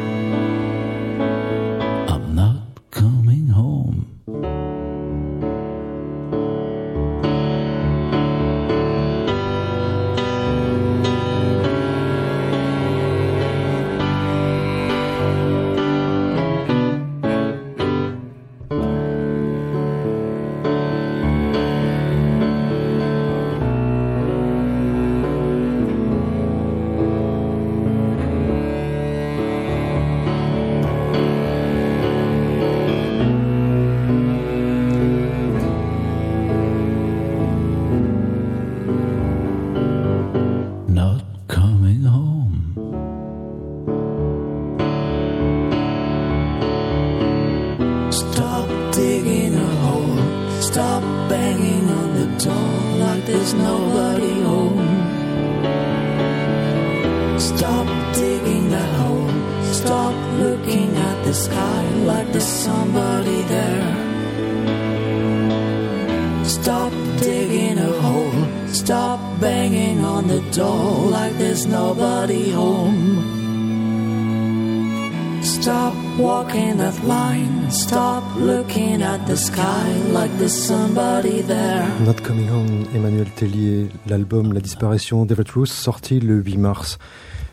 [82.05, 86.99] Not Coming Home, Emmanuel Tellier, l'album La disparition d'Everett Roos, sorti le 8 mars.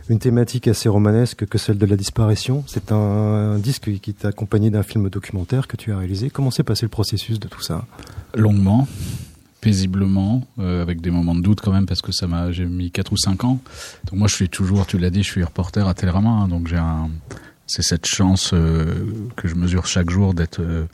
[0.08, 2.62] Une thématique assez romanesque que celle de la disparition.
[2.68, 6.30] C'est un, un disque qui t'a accompagné d'un film documentaire que tu as réalisé.
[6.30, 7.84] Comment s'est passé le processus de tout ça?
[8.36, 8.86] Longuement,
[9.60, 12.92] paisiblement, euh, avec des moments de doute quand même parce que ça m'a j'ai mis
[12.92, 13.58] 4 ou 5 ans.
[14.04, 16.68] Donc moi je suis toujours, tu l'as dit, je suis reporter à Télérama, hein, donc
[16.68, 17.10] j'ai un
[17.66, 19.06] c'est cette chance euh,
[19.36, 20.86] que je mesure chaque jour d'être euh,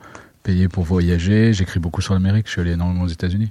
[0.46, 1.52] payé pour voyager.
[1.52, 3.50] J'écris beaucoup sur l'Amérique, je suis allé énormément aux États-Unis.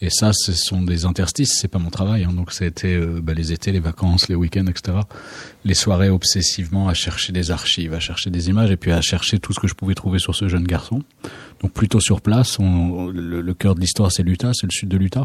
[0.00, 2.22] Et ça, ce sont des interstices, c'est pas mon travail.
[2.22, 4.98] Hein, donc c'était euh, bah, les étés, les vacances, les week-ends, etc.
[5.64, 9.40] Les soirées obsessivement à chercher des archives, à chercher des images, et puis à chercher
[9.40, 11.02] tout ce que je pouvais trouver sur ce jeune garçon.
[11.62, 15.24] Donc plutôt sur place, le cœur de l'histoire c'est l'Utah, c'est le sud de l'Utah.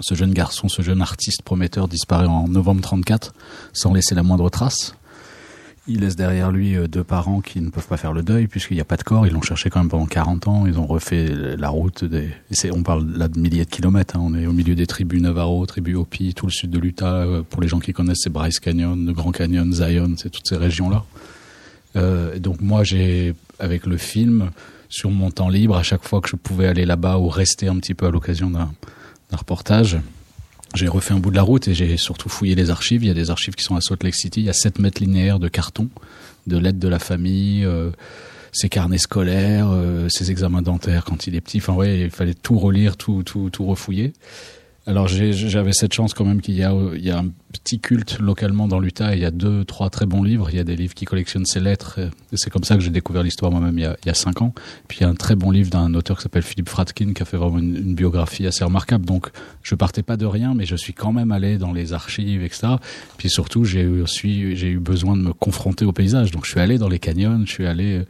[0.00, 3.34] Ce jeune garçon, ce jeune artiste prometteur disparaît en novembre 34
[3.74, 4.96] sans laisser la moindre trace.
[5.86, 8.74] Il laisse derrière lui euh, deux parents qui ne peuvent pas faire le deuil puisqu'il
[8.74, 9.26] n'y a pas de corps.
[9.26, 10.66] Ils l'ont cherché quand même pendant 40 ans.
[10.66, 11.26] Ils ont refait
[11.58, 12.30] la route des.
[12.72, 14.16] on parle là de milliers de kilomètres.
[14.16, 14.22] hein.
[14.24, 17.16] On est au milieu des tribus Navarro, tribus Hopi, tout le sud de l'Utah.
[17.24, 20.46] Euh, Pour les gens qui connaissent, c'est Bryce Canyon, le Grand Canyon, Zion, c'est toutes
[20.48, 21.04] ces régions-là.
[21.96, 24.50] Euh, donc moi, j'ai avec le film
[24.88, 27.76] sur mon temps libre, à chaque fois que je pouvais aller là-bas ou rester un
[27.76, 28.70] petit peu à l'occasion d'un
[29.32, 29.98] reportage,
[30.74, 33.02] j'ai refait un bout de la route et j'ai surtout fouillé les archives.
[33.04, 34.40] Il y a des archives qui sont à Salt Lake City.
[34.40, 35.88] Il y a 7 mètres linéaires de carton,
[36.46, 37.90] de lettres de la famille, euh,
[38.52, 41.58] ses carnets scolaires, euh, ses examens dentaires quand il est petit.
[41.58, 44.12] Enfin ouais, il fallait tout relire, tout, tout, tout refouiller.
[44.86, 48.68] Alors j'avais cette chance quand même qu'il y a, y a un petit culte localement
[48.68, 49.14] dans l'Utah.
[49.14, 50.50] Il y a deux, trois très bons livres.
[50.50, 51.94] Il y a des livres qui collectionnent ces lettres.
[51.98, 54.52] euh, Et c'est comme ça que j'ai découvert l'histoire moi-même il, y a- cinq ans.
[54.86, 57.22] Puis il y a un très bon livre d'un auteur qui s'appelle Philippe Fratkin qui
[57.22, 59.06] a fait vraiment une, biographie assez remarquable.
[59.06, 59.30] Donc
[59.62, 62.74] je partais pas de rien, mais je suis quand même allé dans les archives, etc.
[63.16, 66.30] Puis surtout j'ai eu besoin de me confronter au paysage.
[66.30, 68.04] Donc je suis allé dans les canyons, je suis allé euh,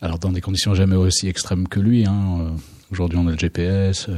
[0.00, 2.06] alors dans des conditions jamais aussi extrêmes que lui.
[2.06, 2.38] Hein.
[2.42, 2.50] Euh,
[2.92, 4.08] Aujourd'hui on a le GPS.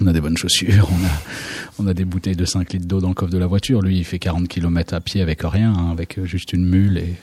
[0.00, 3.00] On a des bonnes chaussures, on a, on a des bouteilles de 5 litres d'eau
[3.00, 3.82] dans le coffre de la voiture.
[3.82, 6.98] Lui, il fait 40 km à pied avec rien, hein, avec euh, juste une mule
[6.98, 7.14] et,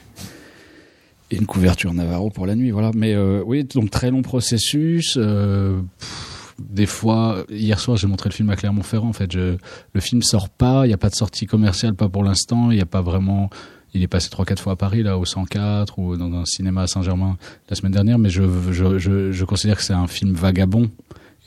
[1.31, 2.69] une couverture Navarro pour la nuit.
[2.69, 2.91] Voilà.
[2.93, 5.15] Mais euh, oui, donc très long processus.
[5.17, 5.79] euh,
[6.59, 9.09] des fois, hier soir, j'ai montré le film à Clermont-Ferrand.
[9.09, 9.57] En fait, le
[9.99, 10.85] film sort pas.
[10.85, 12.69] Il n'y a pas de sortie commerciale, pas pour l'instant.
[12.69, 13.49] Il n'y a pas vraiment.
[13.95, 16.83] Il est passé trois quatre fois à Paris, là, au 104 ou dans un cinéma
[16.83, 17.37] à Saint-Germain
[17.67, 18.19] la semaine dernière.
[18.19, 20.91] Mais je, je, je considère que c'est un film vagabond.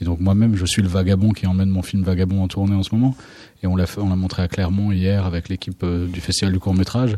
[0.01, 2.83] Et donc moi-même, je suis le vagabond qui emmène mon film Vagabond en tournée en
[2.83, 3.15] ce moment.
[3.63, 6.53] Et on l'a fait, on l'a montré à Clermont hier avec l'équipe euh, du festival
[6.53, 7.17] du court métrage.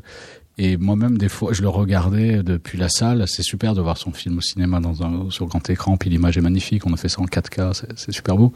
[0.61, 3.25] Et moi-même, des fois, je le regardais depuis la salle.
[3.27, 5.95] C'est super de voir son film au cinéma dans un, sur grand écran.
[5.95, 6.85] Puis l'image est magnifique.
[6.85, 7.85] On a fait ça en 4K.
[7.95, 8.51] C'est, super beau.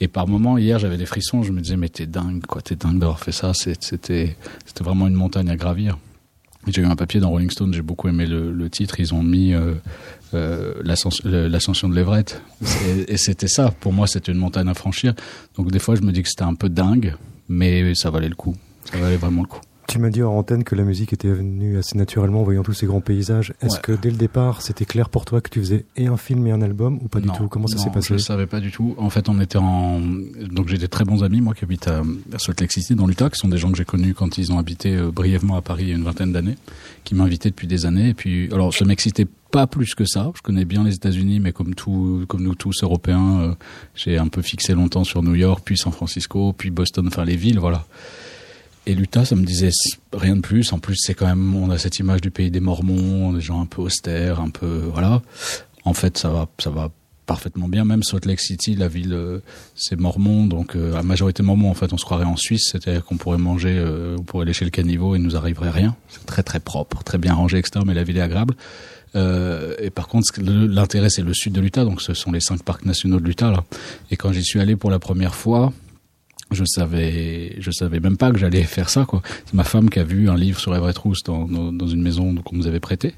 [0.00, 1.44] Et par moments, hier, j'avais des frissons.
[1.44, 2.60] Je me disais, mais t'es dingue, quoi.
[2.60, 3.54] T'es dingue d'avoir fait ça.
[3.54, 5.96] C'est- C'était, c'était vraiment une montagne à gravir.
[6.66, 8.98] J'ai eu un papier dans Rolling Stone, j'ai beaucoup aimé le, titre.
[9.00, 9.74] Ils ont mis euh,
[10.32, 12.40] euh, l'ascension de l'Everett.
[12.62, 13.70] C'est- Et c'était ça.
[13.80, 15.14] Pour moi, c'était une montagne à franchir.
[15.56, 17.14] Donc des fois, je me dis que c'était un peu dingue,
[17.48, 18.54] mais ça valait le coup.
[18.90, 19.60] Ça valait vraiment le coup.
[19.86, 22.72] Tu m'as dit en antenne que la musique était venue assez naturellement en voyant tous
[22.72, 23.52] ces grands paysages.
[23.60, 23.80] Est-ce Ouais.
[23.82, 26.52] que dès le départ, c'était clair pour toi que tu faisais et un film et
[26.52, 27.48] un album ou pas du tout?
[27.48, 28.08] Comment ça s'est passé?
[28.08, 28.94] Je ne savais pas du tout.
[28.98, 30.00] En fait, on était en.
[30.00, 33.06] Donc, j'ai des très bons amis, moi, qui habitent à, à Salt Lake City, dans
[33.06, 35.62] l'Utah, qui sont des gens que j'ai connus quand ils ont habité euh, brièvement à
[35.62, 36.56] Paris il y a une vingtaine d'années,
[37.04, 38.08] qui m'invitaient depuis des années.
[38.08, 40.32] Et puis, alors, ça m'excitait pas plus que ça.
[40.34, 43.54] Je connais bien les États-Unis, mais comme tout, comme nous tous Européens, euh,
[43.94, 47.36] j'ai un peu fixé longtemps sur New York, puis San Francisco, puis Boston, enfin les
[47.36, 47.84] villes, voilà.
[48.86, 49.70] Et l'Utah, ça me disait
[50.12, 50.72] rien de plus.
[50.72, 53.60] En plus, c'est quand même, on a cette image du pays des Mormons, des gens
[53.60, 55.22] un peu austères, un peu, voilà.
[55.84, 56.90] En fait, ça va, ça va
[57.26, 57.84] parfaitement bien.
[57.84, 59.40] Même Salt Lake City, la ville, euh,
[59.74, 61.70] c'est mormon, donc euh, à majorité mormon.
[61.70, 64.64] En fait, on se croirait en Suisse, c'est-à-dire qu'on pourrait manger, euh, on pourrait lécher
[64.64, 65.96] le caniveau et il nous arriverait rien.
[66.08, 67.84] C'est très très propre, très bien rangé, etc.
[67.86, 68.54] Mais la ville est agréable.
[69.16, 72.62] Euh, et par contre, l'intérêt, c'est le sud de l'Utah, donc ce sont les cinq
[72.62, 73.64] parcs nationaux de l'Utah là.
[74.10, 75.72] Et quand j'y suis allé pour la première fois,
[76.50, 79.22] je savais, je savais même pas que j'allais faire ça, quoi.
[79.46, 82.02] C'est ma femme qui a vu un livre sur Everett Roos dans, dans, dans une
[82.02, 83.14] maison qu'on nous avait prêtée.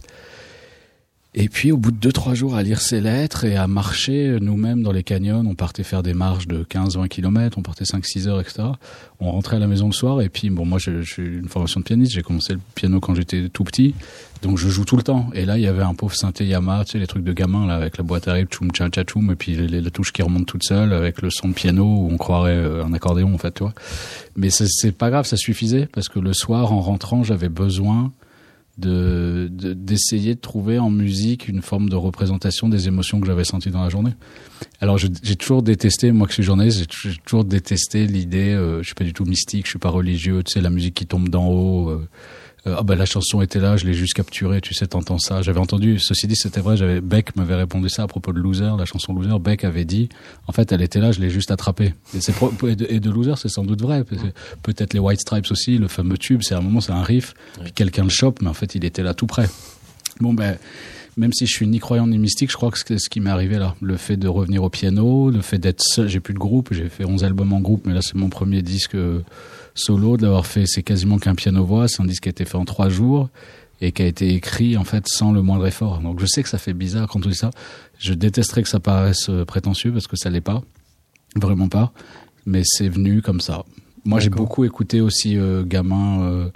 [1.38, 4.38] Et puis, au bout de deux, trois jours à lire ces lettres et à marcher
[4.40, 7.84] nous-mêmes dans les canyons, on partait faire des marches de 15, 20 kilomètres, on partait
[7.84, 8.62] 5, 6 heures, etc.
[9.20, 11.80] On rentrait à la maison le soir et puis, bon, moi, j'ai j'ai une formation
[11.80, 13.94] de pianiste, j'ai commencé le piano quand j'étais tout petit.
[14.40, 15.28] Donc, je joue tout le temps.
[15.34, 17.66] Et là, il y avait un pauvre synthé Yamaha, tu sais, les trucs de gamin,
[17.66, 19.90] là, avec la boîte à rythme, tchoum, tcha, tcha, tchoum, et puis les, les, les
[19.90, 22.94] touches qui remontent toutes seules, avec le son de piano où on croirait euh, un
[22.94, 23.74] accordéon, en fait, tu vois.
[24.36, 28.12] Mais c'est pas grave, ça suffisait, parce que le soir, en rentrant, j'avais besoin
[28.78, 33.44] de de- d'essayer de, trouver en musique une forme de représentation des émotions que j'avais
[33.44, 34.12] senties dans la journée.
[34.80, 38.52] Alors j'ai toujours détesté, moi que je suis journaliste, j'ai tou- j'ai toujours détesté l'idée,
[38.52, 40.94] euh, je suis pas du tout mystique, je suis pas religieux, tu sais la musique
[40.94, 41.88] qui tombe d'en haut.
[41.90, 42.08] euh,
[42.66, 45.40] ah ben la chanson était là, je l'ai juste capturée, tu sais, t'entends ça.
[45.42, 48.70] J'avais entendu, ceci dit, c'était vrai, j'avais Beck m'avait répondu ça à propos de Loser,
[48.78, 49.38] la chanson Loser.
[49.38, 50.08] Beck avait dit,
[50.48, 51.94] en fait, elle était là, je l'ai juste attrapée.
[52.14, 54.04] Et, c'est pro- et, de, et de Loser, c'est sans doute vrai.
[54.62, 57.34] Peut-être les White Stripes aussi, le fameux tube, c'est à un moment, c'est un riff,
[57.62, 59.48] puis quelqu'un le chope, mais en fait, il était là tout près.
[60.20, 60.56] Bon ben,
[61.18, 63.30] même si je suis ni croyant ni mystique, je crois que c'est ce qui m'est
[63.30, 63.74] arrivé là.
[63.82, 66.88] Le fait de revenir au piano, le fait d'être seul, j'ai plus de groupe, j'ai
[66.88, 69.20] fait 11 albums en groupe, mais là c'est mon premier disque euh,
[69.76, 72.56] solo, de l'avoir fait, c'est quasiment qu'un piano-voix, c'est un disque qui a été fait
[72.56, 73.28] en trois jours
[73.80, 76.00] et qui a été écrit en fait sans le moindre effort.
[76.00, 77.50] Donc je sais que ça fait bizarre quand on dit ça.
[77.98, 80.62] Je détesterais que ça paraisse euh, prétentieux parce que ça l'est pas,
[81.36, 81.92] vraiment pas.
[82.46, 83.64] Mais c'est venu comme ça.
[84.04, 86.22] Moi j'ai beaucoup écouté aussi euh, gamin.
[86.22, 86.48] euh,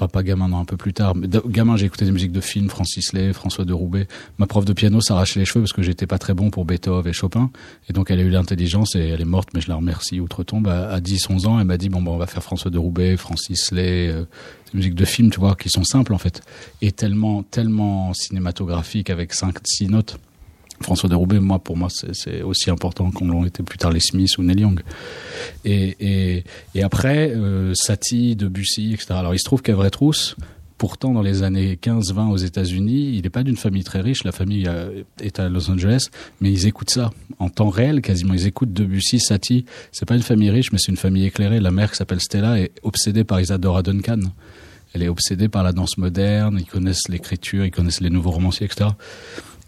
[0.00, 1.14] Enfin, pas gamin, non, un peu plus tard.
[1.14, 4.08] Mais gamin, j'ai écouté des musiques de films, Francis Lay, François de Roubaix.
[4.38, 7.10] Ma prof de piano s'arrachait les cheveux parce que j'étais pas très bon pour Beethoven
[7.10, 7.50] et Chopin.
[7.86, 10.68] Et donc, elle a eu l'intelligence et elle est morte, mais je la remercie outre-tombe.
[10.68, 12.78] À, à 10, 11 ans, elle m'a dit, bon, ben, on va faire François de
[12.78, 14.22] Roubaix, Francis Lay, euh,
[14.72, 16.40] des musiques de films, tu vois, qui sont simples, en fait.
[16.80, 20.18] Et tellement, tellement cinématographiques avec 5, 6 notes.
[20.82, 24.00] François de Roubaix, moi, pour moi, c'est aussi important qu'on l'ont été plus tard les
[24.00, 24.80] Smiths ou Neil Young.
[25.64, 29.08] Et, et, et après, euh, Satie, Debussy, etc.
[29.10, 30.36] Alors, il se trouve qu'Everett Roos,
[30.78, 34.24] pourtant, dans les années 15-20 aux États-Unis, il n'est pas d'une famille très riche.
[34.24, 36.06] La famille euh, est à Los Angeles,
[36.40, 38.32] mais ils écoutent ça en temps réel, quasiment.
[38.32, 39.66] Ils écoutent Debussy, Satie.
[39.92, 41.60] C'est pas une famille riche, mais c'est une famille éclairée.
[41.60, 44.20] La mère, qui s'appelle Stella, est obsédée par Isadora Duncan.
[44.94, 46.56] Elle est obsédée par la danse moderne.
[46.58, 48.90] Ils connaissent l'écriture, ils connaissent les nouveaux romanciers, etc.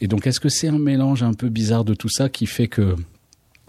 [0.02, 2.66] Et donc, est-ce que c'est un mélange un peu bizarre de tout ça qui fait
[2.66, 2.96] que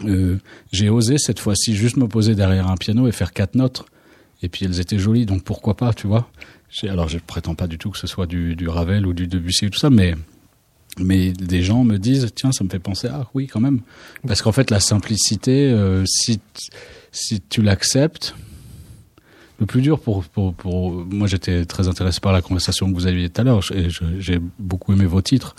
[0.04, 0.36] euh,
[0.72, 3.86] j'ai osé cette fois-ci juste me poser derrière un piano et faire quatre notes?
[4.42, 6.28] Et puis elles étaient jolies, donc pourquoi pas, tu vois?
[6.82, 9.70] Alors je prétends pas du tout que ce soit du, Ravel ou du Debussy ou
[9.70, 10.14] tout ça, mais
[10.98, 13.80] mais des gens me disent tiens ça me fait penser ah oui quand même
[14.28, 16.40] parce qu'en fait la simplicité euh, si
[17.10, 18.36] si tu l'acceptes
[19.58, 23.08] le plus dur pour pour pour moi j'étais très intéressé par la conversation que vous
[23.08, 25.56] aviez tout à l'heure et j'ai beaucoup aimé vos titres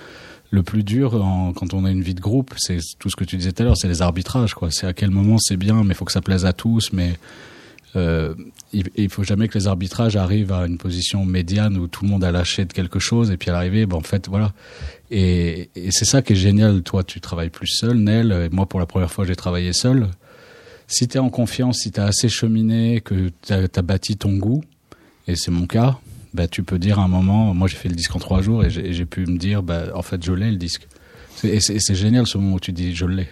[0.56, 1.12] le plus dur
[1.56, 3.66] quand on a une vie de groupe c'est tout ce que tu disais tout à
[3.66, 6.22] l'heure c'est les arbitrages c'est à quel moment c'est bien mais il faut que ça
[6.22, 7.14] plaise à tous mais
[7.96, 8.34] euh,
[8.74, 12.10] il, il faut jamais que les arbitrages arrivent à une position médiane où tout le
[12.10, 14.54] monde a lâché de quelque chose et puis à l'arrivée, ben en fait, voilà.
[15.12, 16.82] Et, c'est ça qui est génial.
[16.84, 18.50] Toi, tu travailles plus seul, Nel.
[18.52, 20.08] Moi, pour la première fois, j'ai travaillé seul.
[20.88, 24.36] Si tu es en confiance, si tu as assez cheminé, que tu as, bâti ton
[24.36, 24.64] goût,
[25.28, 26.00] et c'est mon cas,
[26.36, 28.64] bah, tu peux dire à un moment, moi j'ai fait le disque en trois jours
[28.64, 30.88] et j'ai pu me dire, bah, en fait, je l'ai le disque.
[31.44, 33.28] Et c'est génial ce moment où tu dis, je l'ai.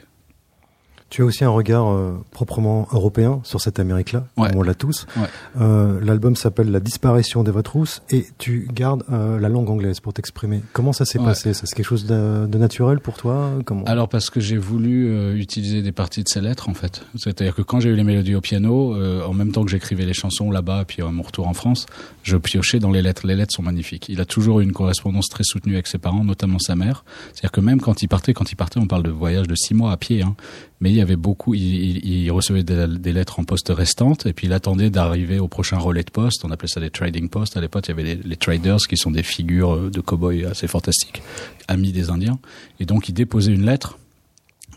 [1.13, 4.49] Tu as aussi un regard euh, proprement européen sur cette Amérique-là, Ouais.
[4.49, 5.05] comme on l'a tous.
[5.15, 5.27] Ouais.
[5.61, 10.11] Euh, L'album s'appelle La disparition d'Eva Trousse et tu gardes euh, la langue anglaise pour
[10.11, 10.63] t'exprimer.
[10.73, 11.25] Comment ça s'est Ouais.
[11.25, 11.53] passé?
[11.53, 13.51] Ça, C'est quelque chose de, de naturel pour toi?
[13.63, 13.83] Comment?
[13.83, 17.05] Alors parce que j'ai voulu euh, utiliser des parties de ces lettres en fait.
[17.15, 20.07] C'est-à-dire que quand j'ai eu les mélodies au piano, euh, en même temps que j'écrivais
[20.07, 21.85] les chansons là-bas, puis à mon retour en France,
[22.23, 23.27] je piochais dans les lettres.
[23.27, 24.09] Les lettres sont magnifiques.
[24.09, 27.05] Il a toujours eu une correspondance très soutenue avec ses parents, notamment sa mère.
[27.33, 29.75] C'est-à-dire que même quand il partait, quand il partait, on parle de voyage de six
[29.75, 30.35] mois à pied, hein,
[30.79, 31.53] mais il y avait beaucoup.
[31.53, 35.77] Il, il- recevait des, lettres en poste restante, et puis il attendait d'arriver au prochain
[35.77, 36.43] relais de poste.
[36.45, 37.57] On appelait ça des trading posts.
[37.57, 40.67] À l'époque, il y avait les, les traders qui sont des figures de cow-boys assez
[40.67, 41.21] fantastiques,
[41.67, 42.39] amis des Indiens.
[42.79, 43.97] Et donc il déposait une lettre.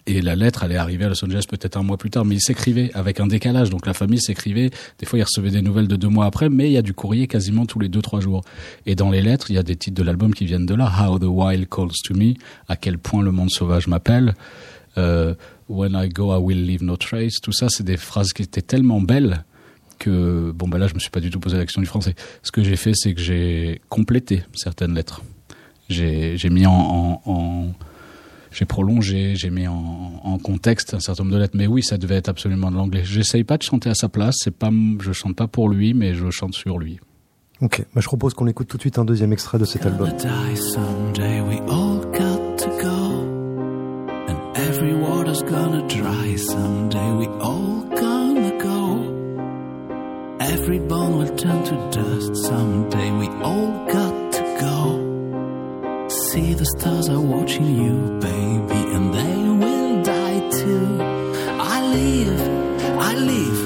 [0.08, 2.40] Et la lettre allait arriver à Los Angeles peut-être un mois plus tard, mais il
[2.40, 3.70] s'écrivait avec un décalage.
[3.70, 4.70] Donc la famille s'écrivait.
[5.00, 6.94] Des fois, il recevait des nouvelles de deux mois après, mais il y a du
[6.94, 8.44] courrier quasiment tous les deux trois jours.
[8.86, 10.92] Et dans les lettres, il y a des titres de l'album qui viennent de là.
[11.00, 12.34] How the wild calls to me.
[12.68, 14.34] À quel point le monde sauvage m'appelle.
[14.96, 15.34] Euh,
[15.68, 17.40] When I go, I will leave no trace.
[17.40, 19.44] Tout ça, c'est des phrases qui étaient tellement belles
[19.98, 22.14] que bon ben là, je me suis pas du tout posé la question du français.
[22.42, 25.22] Ce que j'ai fait, c'est que j'ai complété certaines lettres.
[25.88, 27.72] J'ai j'ai mis en, en, en
[28.52, 31.56] j'ai prolongé, j'ai mis en, en contexte un certain nombre de lettres.
[31.56, 33.02] Mais oui, ça devait être absolument de l'anglais.
[33.04, 34.36] J'essaye pas de chanter à sa place.
[34.38, 36.98] C'est pas, je chante pas pour lui, mais je chante sur lui.
[37.60, 40.10] Ok, bah, je propose qu'on écoute tout de suite un deuxième extrait de cet album.
[45.36, 50.36] Water's gonna dry someday, we all gonna go.
[50.40, 56.08] Every bone will turn to dust someday, we all got to go.
[56.08, 61.02] See the stars are watching you, baby, and they will die too.
[61.60, 62.40] I live,
[62.98, 63.65] I live,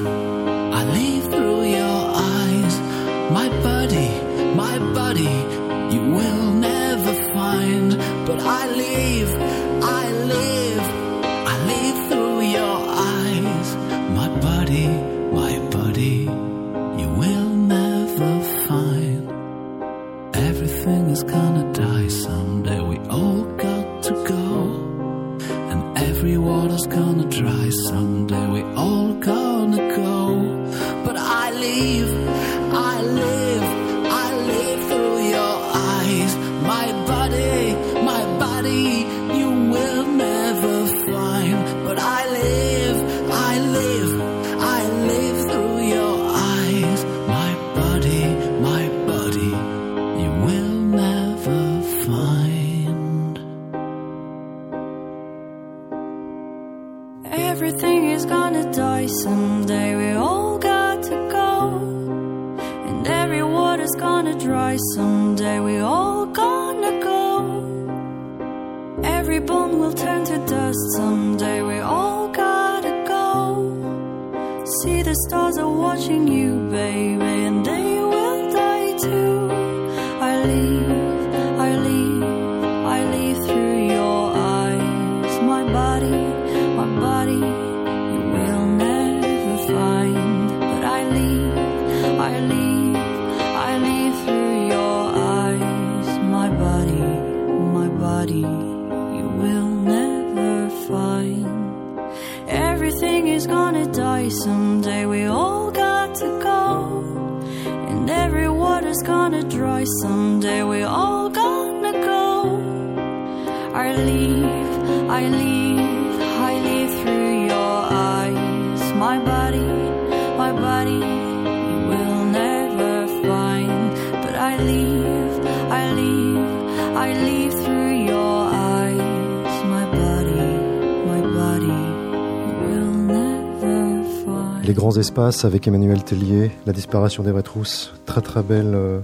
[134.80, 139.00] grands espaces avec Emmanuel Tellier, La disparition des vraies trousses, très très belle euh,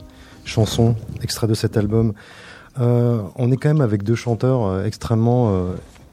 [0.46, 2.14] chanson, extrait de cet album.
[2.80, 5.66] Euh, on est quand même avec deux chanteurs euh, extrêmement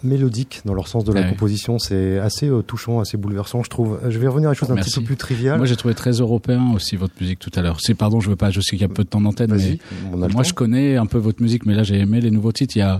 [0.03, 1.29] mélodiques dans leur sens de la Ah oui.
[1.29, 1.79] composition.
[1.79, 3.99] C'est assez euh, touchant, assez bouleversant, je trouve.
[4.09, 5.57] Je vais revenir à des choses un petit peu plus triviales.
[5.59, 7.77] Moi, j'ai trouvé très européen aussi votre musique tout à l'heure.
[7.79, 9.77] C'est pardon, je veux pas, je sais qu'il y a peu de temps d'antenne, mais
[10.17, 10.43] moi, temps.
[10.43, 12.75] je connais un peu votre musique, mais là, j'ai aimé les nouveaux titres.
[12.75, 12.99] Il y a,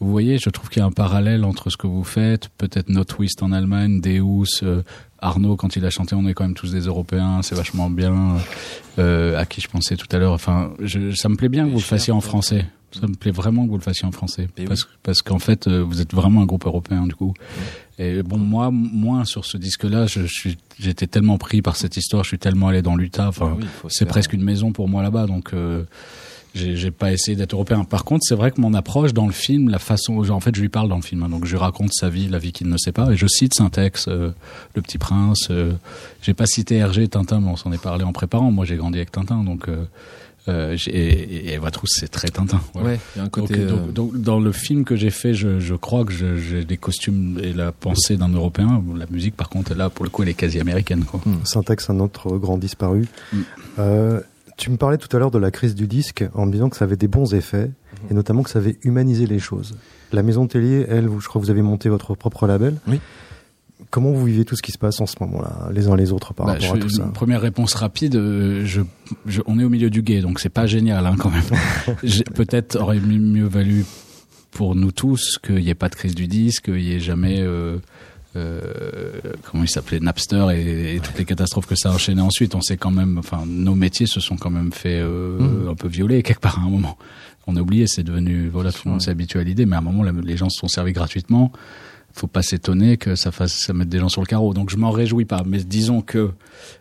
[0.00, 2.88] vous voyez, je trouve qu'il y a un parallèle entre ce que vous faites, peut-être
[2.88, 4.82] No Twist en Allemagne, Deus, euh,
[5.20, 8.36] Arnaud, quand il a chanté, on est quand même tous des Européens, c'est vachement bien.
[8.98, 10.32] Euh, à qui je pensais tout à l'heure.
[10.32, 12.66] Enfin, je, ça me plaît bien que vous le fassiez en français.
[12.98, 14.66] Ça me plaît vraiment que vous le fassiez en français, Et oui.
[14.66, 17.34] parce, parce qu'en fait, euh, vous êtes vraiment un groupe européen du coup.
[17.98, 21.96] Et bon, moi, moins sur ce disque-là, je, je suis, j'étais tellement pris par cette
[21.96, 23.28] histoire, je suis tellement allé dans l'Utah.
[23.28, 25.84] Enfin, Oui, se c'est presque une maison pour moi là-bas, donc euh,
[26.58, 27.84] j'ai j'ai pas essayé d'être européen.
[27.84, 30.60] Par contre, c'est vrai que mon approche dans le film, la façon, en fait, je
[30.60, 32.68] lui parle dans le film, hein, donc je lui raconte sa vie, la vie qu'il
[32.68, 34.30] ne sait pas, et je cite Syntex, euh,
[34.74, 35.48] Le Petit Prince.
[35.50, 35.72] euh,
[36.22, 38.50] j'ai pas cité Hergé, Tintin, mais on s'en est parlé en préparant.
[38.50, 39.84] Moi, j'ai grandi avec Tintin, donc euh,
[40.48, 42.60] euh, et, Trousse, c'est très Tintin.
[42.72, 42.88] voilà.
[42.90, 43.56] Ouais, il y a un côté.
[43.56, 46.38] Donc, euh, donc- donc, dans le film que j'ai fait, je, je crois que je-
[46.38, 48.82] j'ai des costumes et la pensée d'un Européen.
[48.96, 51.04] La musique, par contre, là, pour le coup, elle est quasi américaine.
[51.04, 51.20] Quoi.
[51.44, 53.06] Syntax, un autre grand disparu.
[53.32, 53.36] Mm.
[53.78, 54.20] Euh,
[54.58, 56.76] tu me parlais tout à l'heure de la crise du disque en me disant que
[56.76, 57.70] ça avait des bons effets
[58.10, 59.74] et notamment que ça avait humanisé les choses.
[60.12, 62.76] La Maison Tellier, elle, je crois que vous avez monté votre propre label.
[62.86, 63.00] Oui.
[63.90, 66.34] Comment vous vivez tout ce qui se passe en ce moment-là, les uns les autres
[66.34, 67.04] par Bah, rapport je- à tout ça?
[67.14, 68.82] Première réponse rapide, euh, je,
[69.26, 71.44] je- on est au milieu du guet, donc c'est pas génial hein, quand même.
[72.34, 73.84] Peut-être aurait mieux, valu
[74.50, 77.36] pour nous tous qu'il n'y ait pas de crise du disque, qu'il n'y ait jamais...
[77.40, 77.78] euh,
[78.34, 82.54] comment il s'appelait Napster et, et toutes les catastrophes que ça a enchaîné ensuite.
[82.54, 85.88] On sait quand même enfin nos métiers se sont quand même fait euh, un peu
[85.88, 86.98] violer quelque part à un moment.
[87.46, 89.78] On a oublié c'est devenu voilà tout le monde s'est habitué à l'idée mais à
[89.78, 91.52] un moment les gens se sont servis gratuitement
[92.18, 94.54] faut pas s'étonner que ça fasse ça mette des gens sur le carreau.
[94.54, 96.30] Donc je m'en réjouis pas, mais disons que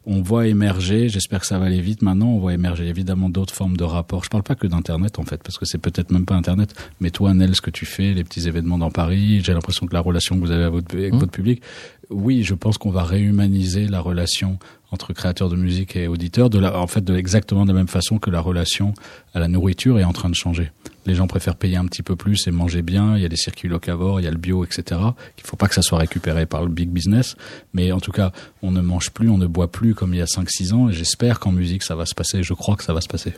[0.05, 3.53] on voit émerger, j'espère que ça va aller vite maintenant, on voit émerger évidemment d'autres
[3.53, 4.23] formes de rapports.
[4.23, 7.11] Je parle pas que d'internet en fait parce que c'est peut-être même pas internet, mais
[7.11, 9.99] toi Nel ce que tu fais, les petits événements dans Paris, j'ai l'impression que la
[9.99, 11.19] relation que vous avez avec votre, avec Mmh.
[11.19, 11.61] votre public,
[12.09, 14.59] oui, je pense qu'on va réhumaniser la relation
[14.91, 17.87] entre créateurs de musique et auditeurs de la, en fait de exactement de la même
[17.87, 18.93] façon que la relation
[19.33, 20.71] à la nourriture est en train de changer.
[21.05, 23.15] Les gens préfèrent payer un petit peu plus et manger bien.
[23.15, 24.99] Il y a des circuits locavores, il y a le bio, etc.
[25.37, 27.37] Il faut pas que ça soit récupéré par le big business.
[27.73, 28.31] Mais en tout cas,
[28.61, 30.89] on ne mange plus, on ne boit plus comme il y a 5-6 ans.
[30.89, 32.43] Et j'espère qu'en musique, ça va se passer.
[32.43, 33.33] Je crois que ça va se passer.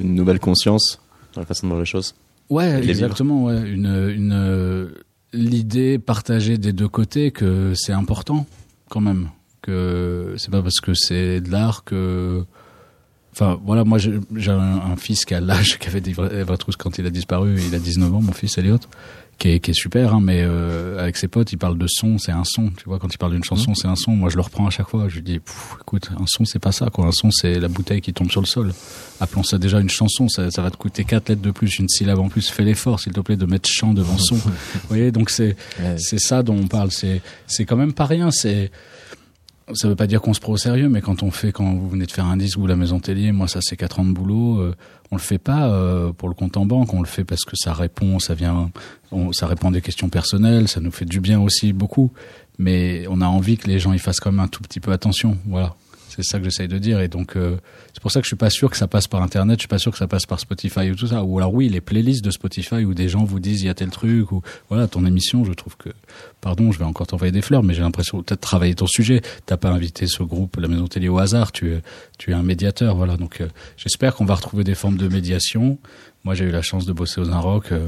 [0.00, 0.98] Une nouvelle conscience
[1.34, 2.14] dans la façon de voir les choses?
[2.48, 3.44] Ouais, les exactement.
[3.44, 3.60] Ouais.
[3.68, 4.88] Une, une, euh,
[5.32, 8.46] l'idée partagée des deux côtés que c'est important
[8.88, 9.28] quand même.
[9.62, 12.44] Que c'est pas parce que c'est de l'art que.
[13.32, 14.18] Enfin, voilà, moi j'ai
[14.50, 17.10] un, un fils qui a l'âge qui avait des vrais vrais trousses quand il a
[17.10, 17.60] disparu.
[17.66, 18.78] Il a 19 ans, mon fils Elliot,
[19.38, 22.18] qui est, qui est super, hein, mais euh, avec ses potes, il parle de son,
[22.18, 22.70] c'est un son.
[22.70, 24.10] Tu vois, quand il parle d'une chanson, c'est un son.
[24.12, 25.08] Moi, je le reprends à chaque fois.
[25.08, 25.40] Je lui dis,
[25.80, 26.90] écoute, un son, c'est pas ça.
[26.90, 27.06] Quoi.
[27.06, 28.72] Un son, c'est la bouteille qui tombe sur le sol.
[29.20, 30.28] Appelons ça déjà une chanson.
[30.28, 32.48] Ça, ça va te coûter quatre lettres de plus, une syllabe en plus.
[32.50, 34.34] Fais l'effort, s'il te plaît, de mettre chant devant son.
[34.36, 34.50] Vous
[34.88, 35.96] voyez, donc c'est Ouais.
[35.96, 36.90] c'est ça dont on parle.
[36.90, 38.32] C'est c'est quand même pas rien.
[38.32, 38.72] C'est
[39.74, 41.88] ça veut pas dire qu'on se prend au sérieux, mais quand on fait, quand vous
[41.88, 44.12] venez de faire un disque ou la Maison Tellier, moi ça c'est quatre ans de
[44.12, 44.74] boulot, euh,
[45.10, 47.54] on le fait pas euh, pour le compte en banque, on le fait parce que
[47.56, 48.70] ça répond, ça vient,
[49.12, 52.10] on- ça répond à des questions personnelles, ça nous fait du bien aussi beaucoup,
[52.58, 54.92] mais on a envie que les gens y fassent quand même un tout petit peu
[54.92, 55.74] attention, voilà.
[56.18, 56.98] C'est ça que j'essaye de dire.
[56.98, 57.58] Et donc euh,
[57.92, 59.68] c'est pour ça que je suis pas sûr que ça passe par internet, je suis
[59.68, 61.22] pas sûr que ça passe par Spotify ou tout ça.
[61.22, 63.74] Ou alors oui les playlists de Spotify où des gens vous disent il y a
[63.74, 65.90] tel truc ou voilà ton émission je trouve que
[66.40, 69.22] pardon je vais encore t'envoyer des fleurs mais j'ai l'impression que t'as travaillé ton sujet.
[69.46, 71.52] T'as pas invité ce groupe la Maison Télé au hasard.
[71.52, 71.82] Tu es
[72.18, 73.16] tu es un médiateur voilà.
[73.16, 73.46] Donc euh,
[73.76, 75.78] j'espère qu'on va retrouver des formes de médiation.
[76.24, 77.86] Moi j'ai eu la chance de bosser aux Inrock euh,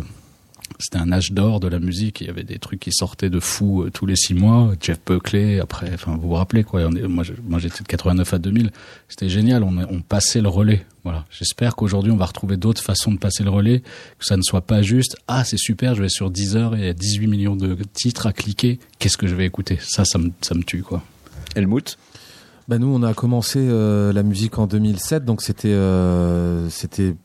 [0.81, 2.20] c'était un âge d'or de la musique.
[2.20, 4.72] Il y avait des trucs qui sortaient de fou euh, tous les six mois.
[4.81, 6.81] Jeff Buckley, après, enfin, vous vous rappelez quoi.
[6.87, 8.70] On est- moi, je- moi, j'étais de 89 à 2000.
[9.09, 9.62] C'était génial.
[9.62, 10.85] On, on passait le relais.
[11.05, 11.24] Voilà.
[11.31, 13.81] J'espère qu'aujourd'hui, on va retrouver d'autres façons de passer le relais.
[14.18, 16.85] Que ça ne soit pas juste, ah, c'est super, je vais sur Deezer et il
[16.87, 18.78] y a 18 millions de titres à cliquer.
[18.99, 19.78] Qu'est-ce que je vais écouter?
[19.81, 21.03] Ça, ça me, ça me tue, quoi.
[21.57, 21.97] Helmut?
[22.68, 27.16] Bah nous, on a commencé euh, la musique en 2007, donc c'était euh, c'était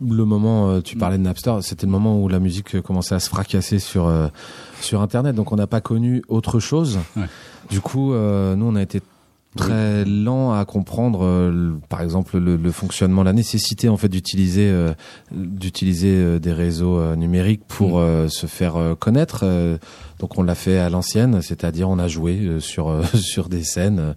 [0.00, 0.68] le moment.
[0.70, 3.28] euh, tu parlais de Napster, c'était le moment où la musique euh, commençait à se
[3.28, 4.28] fracasser sur euh,
[4.80, 5.34] sur Internet.
[5.34, 6.98] Donc on n'a pas connu autre chose.
[7.16, 7.24] Ouais.
[7.70, 9.00] Du coup, euh, nous, on a été
[9.56, 14.68] très lent à comprendre, euh, par exemple, le, le fonctionnement, la nécessité en fait d'utiliser
[14.68, 14.92] euh,
[15.30, 18.02] d'utiliser euh, des réseaux numériques pour Mm.
[18.02, 19.40] euh, se faire connaître.
[19.44, 19.78] Euh,
[20.18, 23.62] donc on l'a fait à l'ancienne, c'est-à-dire on a joué euh, sur euh, sur des
[23.62, 24.14] scènes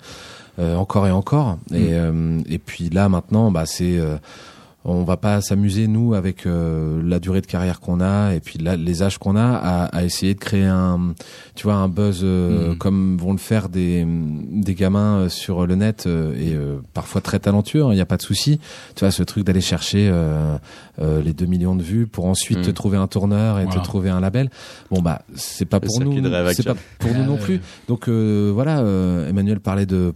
[0.57, 1.59] euh, encore et encore.
[1.71, 4.17] Et, euh, et puis là maintenant, bah c'est euh,
[4.89, 8.57] on va pas s'amuser nous avec euh, la durée de carrière qu'on a et puis
[8.57, 11.13] là, les âges qu'on a à, à essayer de créer un,
[11.55, 12.77] tu vois, un buzz euh, Mhm.
[12.77, 17.21] comme vont le faire des des gamins euh, sur le net euh, et euh, parfois
[17.21, 17.83] très talentueux.
[17.89, 18.59] Il n'y a pas de souci.
[18.95, 20.57] Tu vois, ce truc d'aller chercher euh,
[20.99, 23.79] euh, les 2 millions de vues pour ensuite te trouver un tourneur et Voilà.
[23.81, 24.49] te trouver un label.
[24.89, 26.13] Bon bah c'est pas pour nous,
[26.53, 27.39] c'est pas pour nous Ah, non ouais.
[27.39, 27.61] plus.
[27.87, 30.13] Donc euh, voilà, euh, Emmanuel parlait de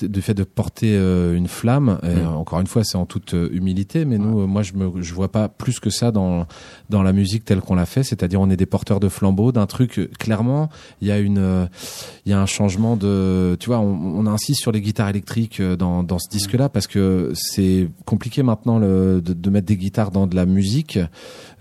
[0.00, 1.98] porter du fait de porter euh, une flamme.
[2.02, 2.26] Et, Mm.
[2.36, 5.14] encore une fois, c'est en toute euh, humilité, mais nous, euh, moi, je me, je
[5.14, 6.46] vois pas plus que ça dans
[6.88, 8.02] dans la musique telle qu'on l'a fait.
[8.02, 10.10] C'est-à-dire, on est des porteurs de flambeaux d'un truc.
[10.18, 10.68] Clairement,
[11.00, 11.68] il y a une,
[12.26, 15.62] il y a un changement de, tu vois, on, on insiste sur les guitares électriques
[15.62, 20.10] dans dans ce disque-là parce que c'est compliqué maintenant le, de, de mettre des guitares
[20.10, 20.98] dans de la musique.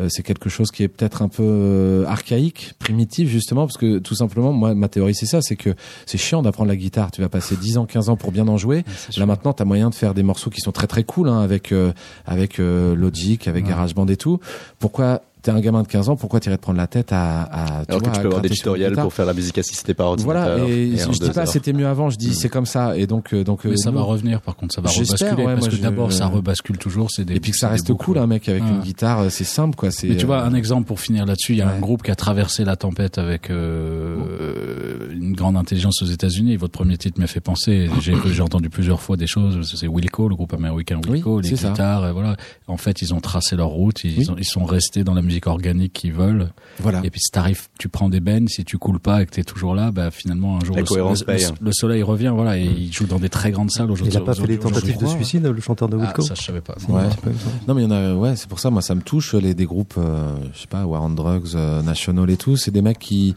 [0.07, 4.53] C'est quelque chose qui est peut-être un peu archaïque, primitif justement, parce que tout simplement,
[4.53, 5.75] moi, ma théorie c'est ça, c'est que
[6.05, 7.11] c'est chiant d'apprendre la guitare.
[7.11, 8.83] Tu vas passer 10 ans, 15 ans pour bien en jouer.
[9.17, 11.71] Là maintenant, t'as moyen de faire des morceaux qui sont très très cool hein, avec
[11.71, 11.91] euh,
[12.25, 13.69] avec euh, Logic, avec Ouais.
[13.71, 14.39] GarageBand et tout.
[14.79, 17.85] Pourquoi t'es un gamin de 15 ans Pourquoi t'irais te prendre la tête à, à
[17.85, 19.57] tu Alors vois, que tu à peux avoir des tutoriels guitare pour faire la musique
[19.57, 20.57] assistée par ordinateur.
[20.59, 22.33] Voilà, et, en je dis deux pas c'était mieux avant, je dis Mm.
[22.33, 22.97] c'est comme ça.
[22.97, 25.67] Et donc euh, donc Mais ça va revenir par contre, ça va rebasculer ouais, parce
[25.69, 28.27] que je- d'abord ça rebascule toujours, c'est des et puis que ça reste cool, un
[28.27, 28.69] mec avec Ouais.
[28.69, 29.91] une guitare, euh, c'est simple quoi.
[29.91, 32.03] C'est Mais tu vois, euh, un exemple pour finir là-dessus, il y a un groupe
[32.03, 36.55] qui a traversé la tempête avec euh, une grande intelligence aux États-Unis.
[36.57, 37.89] Votre premier titre m'a fait penser.
[38.01, 39.73] J'ai j'ai entendu plusieurs fois des choses.
[39.75, 42.07] C'est Wilco, le groupe américain Wilco, Oui, les guitares.
[42.07, 42.35] Et voilà.
[42.67, 44.03] En fait, ils ont tracé leur route.
[44.03, 46.49] Ils sont restés dans la musique organique qu'ils veulent.
[46.79, 47.01] voilà.
[47.03, 49.43] Et puis si t'arrives, tu prends des bennes, si tu coules pas et que t'es
[49.43, 51.43] toujours là, bah finalement un jour le, cohérence le- paye.
[51.61, 54.13] le- le soleil revient, voilà, et il joue dans des très grandes salles aujourd'hui.
[54.13, 56.33] Il n'a pas fait des aujourd'hui- tentatives de suicide, le chanteur de Ah, Wilco ça
[56.35, 56.75] je savais pas.
[56.77, 57.03] C'est- Ouais.
[57.23, 57.29] pas.
[57.67, 59.53] Non mais il y en a ouais c'est pour ça moi ça me touche les
[59.53, 62.81] des groupes euh, je sais pas War on Drugs euh, National et tout c'est des
[62.81, 63.35] mecs qui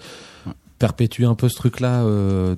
[0.83, 2.05] perpétuent un peu ce truc là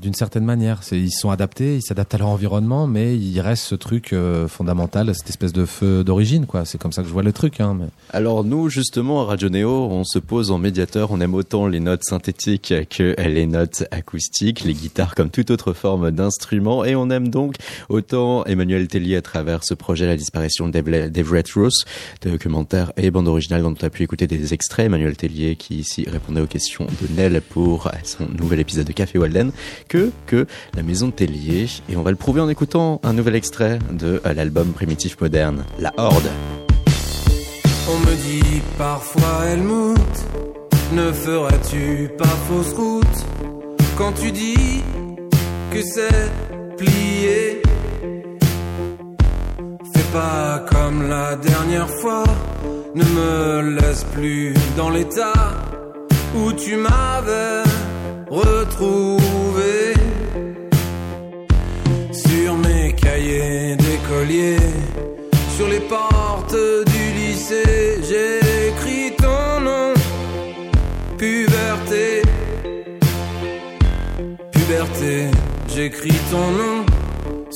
[0.01, 3.75] d'une certaine manière ils sont adaptés ils s'adaptent à leur environnement mais il reste ce
[3.75, 7.33] truc euh, fondamental cette espèce de feu d'origine c'est comme ça que je vois le
[7.33, 7.77] truc hein.
[8.13, 11.11] Alors nous, justement, à Radio Néo, on se pose en médiateur.
[11.11, 15.73] On aime autant les notes synthétiques que les notes acoustiques, les guitares comme toute autre
[15.73, 16.85] forme d'instrument.
[16.85, 17.57] Et on aime donc
[17.89, 21.85] autant Emmanuel Tellier à travers ce projet La disparition d'Everett Ross,
[22.23, 24.87] documentaire et bande originale dont on a pu écouter des extraits.
[24.87, 29.19] Emmanuel Tellier qui ici répondait aux questions de Nel pour son nouvel épisode de Café
[29.19, 29.53] Walden,
[29.89, 31.67] que que la maison Tellier.
[31.89, 35.65] Et on va le prouver en écoutant un nouvel extrait de euh, l'album Primitif Moderne,
[35.79, 36.31] La Horde.
[37.89, 39.99] On me dit parfois Helmut,
[40.93, 43.05] ne ferais-tu pas fausse route?
[43.99, 44.83] Quand tu dis
[45.71, 46.31] que c'est
[46.77, 47.63] plié
[49.95, 52.25] Fais pas comme la dernière fois,
[52.95, 55.33] ne me laisse plus dans l'état
[56.37, 57.64] où tu m'avais
[58.31, 59.95] retrouvé
[62.13, 64.57] sur mes cahiers d'écolier.
[65.57, 66.57] Sur les portes
[66.95, 69.95] du lycée, j'ai écrit ton nom.
[71.17, 72.23] Puberté,
[74.51, 75.31] puberté,
[75.69, 76.85] j'écris ton nom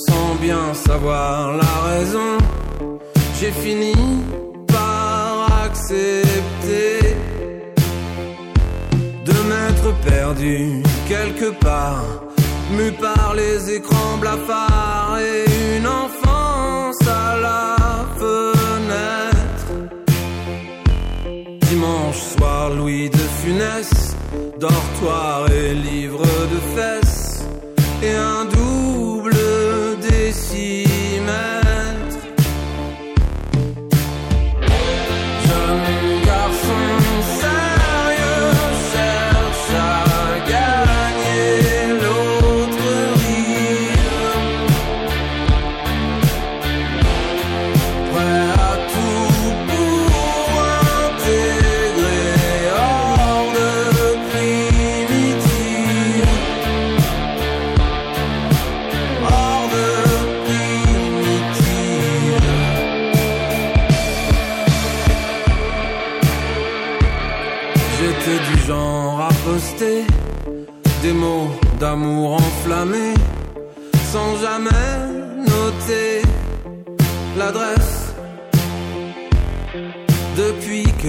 [0.06, 2.38] sans bien savoir la raison.
[3.40, 3.92] J'ai fini
[4.66, 6.97] par accepter
[10.04, 12.04] perdu quelque part,
[12.76, 17.76] mu par les écrans blafards et une enfance à la
[18.20, 19.70] fenêtre.
[21.68, 23.90] Dimanche soir, Louis de Funès,
[24.58, 27.44] dortoir et livre de fesses,
[28.02, 28.57] et un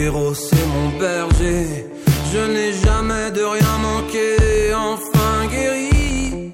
[0.10, 1.86] Depuis qu'Héros est mon berger,
[2.34, 6.52] je n'ai jamais de rien manqué, enfin guéri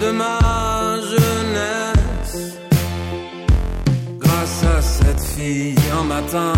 [0.00, 2.56] de ma jeunesse.
[4.18, 6.54] Grâce à cette fille, un matin,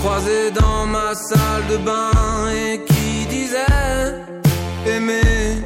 [0.00, 2.10] croisée dans ma salle de bain
[2.50, 4.10] et qui disait
[4.86, 5.62] aimer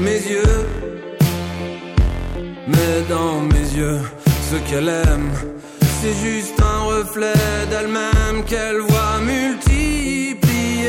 [0.00, 0.66] mes yeux.
[2.66, 4.00] Mais dans mes yeux,
[4.50, 5.30] ce qu'elle aime,
[6.02, 7.32] c'est juste un reflet
[7.70, 10.88] d'elle-même qu'elle voit multiplié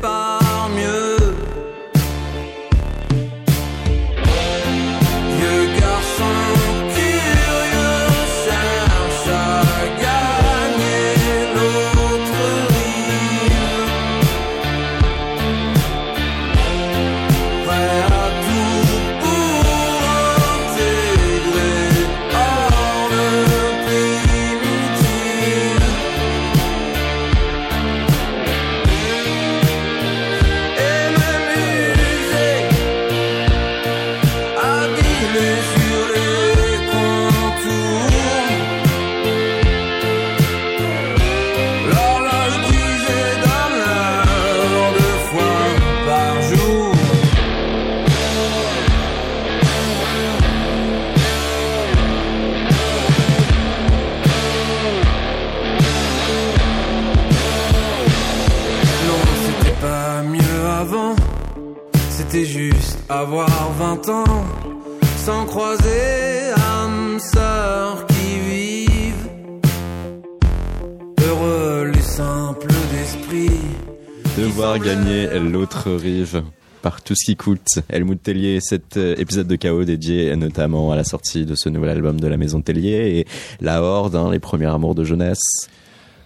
[0.00, 1.25] par mieux.
[63.08, 63.48] Avoir
[63.78, 64.44] 20 ans.
[65.18, 69.28] Sans croiser âmes sœurs qui vivent.
[71.26, 73.50] Heureux les simples d'esprit.
[74.38, 76.42] Devoir gagner l'autre rive
[76.82, 77.66] par tout ce qui coûte.
[77.88, 81.90] Helmut Tellier, cet euh, épisode de Chaos dédié notamment à la sortie de ce nouvel
[81.90, 83.26] album de la Maison Tellier et
[83.60, 85.40] La Horde, hein, les premiers amours de jeunesse.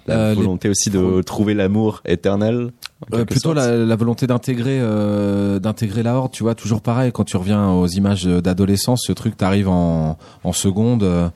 [0.07, 2.73] La Euh, les- volonté aussi de trouver l'amour éternel.
[3.15, 7.25] Euh, plutôt la, la volonté d'intégrer euh, d'intégrer la horde tu vois toujours pareil quand
[7.25, 11.29] tu reviens aux images d'adolescence ce truc t'arrives en en seconde euh,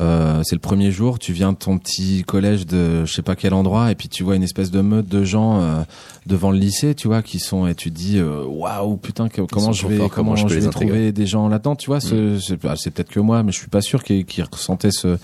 [0.00, 3.34] euh, c'est le premier jour tu viens de ton petit collège de je sais pas
[3.34, 5.80] quel endroit et puis tu vois une espèce de meute de gens euh,
[6.26, 9.42] devant le lycée tu vois qui sont et tu te dis euh, waouh putain que-
[9.42, 12.38] comment je vais forts, comment, comment je vais trouver des gens là-dedans tu vois ce-
[12.38, 15.18] c'est ah, c'est peut-être que moi mais je suis pas sûr qu'ils qu'ils ressentaient ce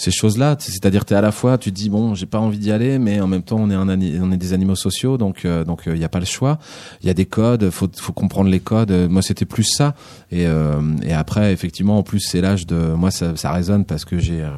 [0.00, 0.56] ces choses-là.
[0.58, 3.20] C'est-à-dire, t'es à la fois, tu te dis bon, j'ai pas envie d'y aller, mais
[3.20, 5.98] en même temps, on est un on est des animaux sociaux, donc euh, donc il
[5.98, 6.58] y a pas le choix.
[7.02, 8.90] Il y a des codes, faut faut comprendre les codes.
[8.90, 9.94] Euh, Moi, c'était plus ça.
[10.30, 14.06] Et euh, et après, effectivement, en plus, c'est l'âge de moi, ça ça résonne parce
[14.06, 14.50] que j'ai euh,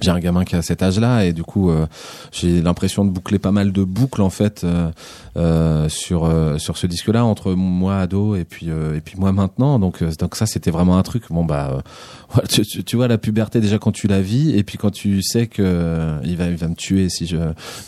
[0.00, 1.86] j'ai un gamin qui a cet âge-là et du coup euh,
[2.32, 4.90] j'ai l'impression de boucler pas mal de boucles en fait euh,
[5.36, 9.32] euh, sur euh, sur ce disque-là entre moi ado et puis euh, et puis moi
[9.32, 11.80] maintenant donc euh, donc ça c'était vraiment un truc bon bah euh,
[12.32, 14.90] voilà, tu, tu, tu vois la puberté déjà quand tu la vis et puis quand
[14.90, 17.36] tu sais que euh, il va il va me tuer si je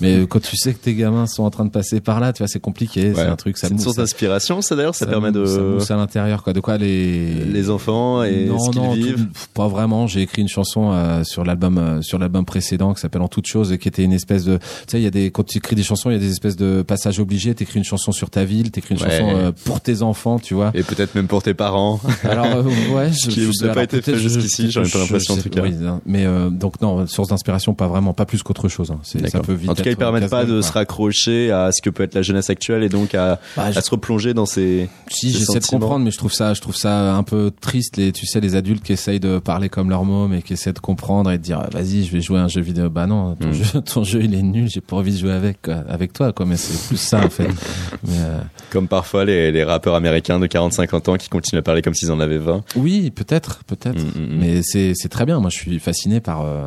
[0.00, 2.38] mais quand tu sais que tes gamins sont en train de passer par là tu
[2.38, 5.10] vois c'est compliqué c'est un truc ça C'est une source d'inspiration, ça d'ailleurs, ça, ça
[5.10, 8.70] permet de ça mousse à l'intérieur quoi de quoi les les enfants et non, ce
[8.70, 9.16] qu'ils non, vivent.
[9.26, 10.06] tout- pas vraiment.
[10.06, 13.46] J'ai écrit une chanson euh, sur l'album euh, sur l'album précédent qui s'appelle En toute
[13.46, 15.58] chose et qui était une espèce de tu sais il y a des quand tu
[15.58, 17.54] écris des chansons il y a des espèces de passages obligés.
[17.54, 19.10] T'écris une chanson sur ta ville, t'écris une Ouais.
[19.10, 20.70] chanson euh, pour tes enfants, tu vois.
[20.74, 22.00] Et peut-être même pour tes parents.
[22.24, 22.62] Alors euh,
[22.94, 24.98] ouais, je, Qui je- n'a pas alors, été fait peut-être je- jusqu'ici, j'en ai pas
[24.98, 25.62] l'impression, en tout cas.
[25.62, 28.90] oui, non, mais euh, donc non, source d'inspiration pas vraiment, pas plus qu'autre chose.
[28.90, 28.98] Hein.
[29.02, 30.62] C'est ça peut vite En tout cas, ils permettent pas de quoi.
[30.62, 33.78] se raccrocher à ce que peut être la jeunesse actuelle et donc à, Bah, je-
[33.78, 34.88] à se replonger dans ces.
[35.10, 37.96] Si ces j'essaie de comprendre, mais je trouve ça, je trouve ça un peu triste.
[37.96, 40.72] Les, tu sais, les adultes qui essayent de parler comme leur môme et qui essaient
[40.72, 42.88] de comprendre et de dire, vas-y, je vais jouer à un jeu vidéo.
[42.90, 43.52] Bah non, ton Mm.
[43.52, 44.68] jeu, ton jeu, il est nul.
[44.68, 46.46] J'ai pas envie de jouer avec, quoi, avec toi, quoi.
[46.46, 47.48] Mais c'est plus ça, en fait.
[48.06, 51.82] Mais, euh, Comme parfois les, les rappeurs américains de 40-50 ans qui continuent à parler
[51.82, 52.62] comme s'ils en avaient 20.
[52.76, 53.98] oui, peut-être, peut-être.
[53.98, 54.17] Mm, mm, mm.
[54.18, 55.40] Mais c'est, c'est très bien.
[55.40, 56.66] Moi, je suis fasciné par euh,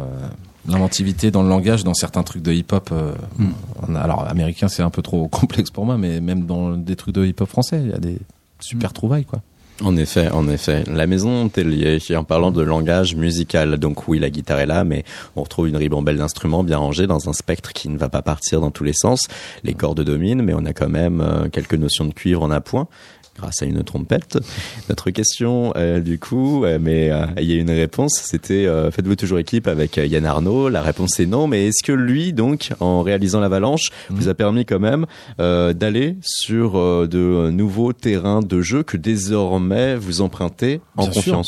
[0.68, 2.90] l'inventivité dans le langage, dans certains trucs de hip-hop.
[2.92, 3.14] euh,
[3.96, 7.16] a- alors, américain, c'est un peu trop complexe pour moi, mais même dans des trucs
[7.16, 8.18] de hip-hop français, il y a des
[8.60, 9.42] super trouvailles, quoi.
[9.84, 10.84] En effet, en effet.
[10.86, 15.04] La maison Tellier, en parlant de langage musical, donc oui, la guitare est là, mais
[15.36, 18.62] on retrouve une ribambelle d'instruments bien rangés dans un spectre qui ne va pas partir
[18.62, 19.28] dans tous les sens.
[19.64, 22.88] Les cordes dominent, mais on a quand même euh, quelques notions de cuivre en appoint
[23.38, 24.38] grâce à une trompette.
[24.90, 29.16] Notre question, euh, du coup, euh, mais euh, il y a une réponse, c'était faites-vous
[29.16, 30.70] toujours équipe avec Yann Arnaud?
[30.70, 34.66] La réponse est non, mais est-ce que lui, donc, en réalisant l'avalanche, vous a permis
[34.66, 35.06] quand même
[35.38, 36.74] d'aller sur
[37.08, 41.42] de nouveaux terrains de jeu que désormais vous empruntez en Bien sûr.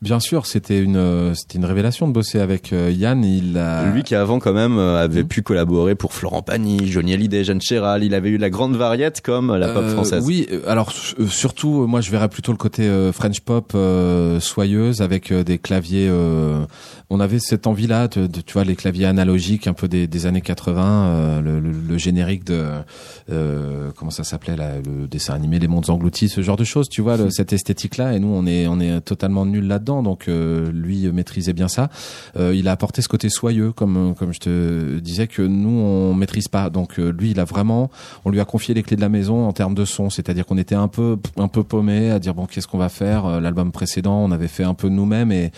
[0.00, 3.24] Bien sûr, c'était une euh, c'était une révélation de bosser avec euh, Yann.
[3.24, 5.28] Il a Lui qui avant quand même euh, avait Mhm.
[5.28, 9.20] pu collaborer pour Florent Pagny, Johnny Hallyday, Jeanne Chéral, il avait eu la grande variette
[9.22, 10.22] comme la pop française.
[10.24, 15.32] Oui, alors surtout, moi je verrais plutôt le côté euh, French pop euh, soyeuse avec
[15.32, 16.06] euh, des claviers.
[16.08, 16.64] euh,
[17.10, 20.82] on avait cette envie-là, de, tu vois, les claviers analogiques un peu des, années 80,
[21.06, 22.66] euh, le, le- le générique de
[23.30, 26.88] euh, comment ça s'appelait là, le dessin animé Les Mondes Engloutis, ce genre de choses,
[26.88, 28.14] tu vois, le- cette esthétique-là.
[28.14, 31.88] Et nous, on est on est totalement nuls là-dedans, donc euh, lui maîtrisait bien ça.
[32.36, 36.12] Euh, il a apporté ce côté soyeux, comme comme je te disais que nous on
[36.14, 36.68] maîtrise pas.
[36.70, 37.90] Donc euh, lui, il a vraiment
[38.26, 40.58] on lui a confié les clés de la maison en termes de son, c'est-à-dire qu'on
[40.58, 43.24] était un peu un peu paumé à dire bon qu'est-ce qu'on va faire?
[43.24, 45.52] Euh, L'album précédent, on avait fait un peu nous-mêmes et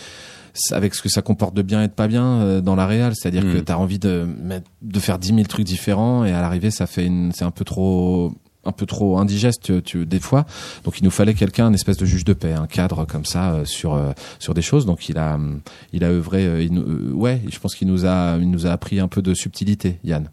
[0.72, 3.12] avec ce que ça comporte de bien et de pas bien euh, dans la réal,
[3.14, 4.26] c'est-à-dire que tu as envie de
[4.82, 7.64] de faire 10 000 trucs différents et à l'arrivée ça fait une c'est un peu
[7.64, 8.32] trop
[8.64, 10.44] un peu trop indigeste tu, tu- des fois
[10.84, 13.52] donc il nous fallait quelqu'un un espèce de juge de paix un cadre comme ça
[13.54, 15.60] euh, sur euh, sur des choses donc il a hum,
[15.94, 18.70] il a œuvré euh, il euh, ouais je pense qu'il nous a il nous a
[18.70, 20.28] appris un peu de subtilité Yann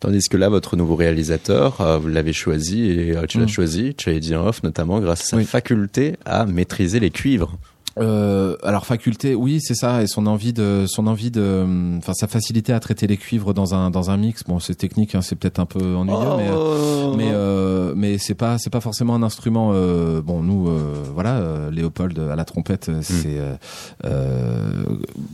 [0.00, 3.48] Tandis que là, votre nouveau réalisateur, euh, vous l'avez choisi et euh, tu l'as Mm.
[3.48, 5.44] choisi, tu dit en off, notamment grâce à sa Oui.
[5.44, 7.58] faculté à maîtriser les cuivres.
[8.00, 12.26] Euh, alors faculté, oui, c'est ça, et son envie de, son envie de, enfin sa
[12.26, 14.44] facilité à traiter les cuivres dans un dans un mix.
[14.44, 17.14] Bon, c'est technique, hein, c'est peut-être un peu ennuyeux, mais euh, Oh.
[17.16, 19.70] mais euh, mais c'est pas c'est pas forcément un instrument.
[19.72, 23.38] euh, bon, nous, euh, voilà, euh, Léopold à la trompette, euh, c'est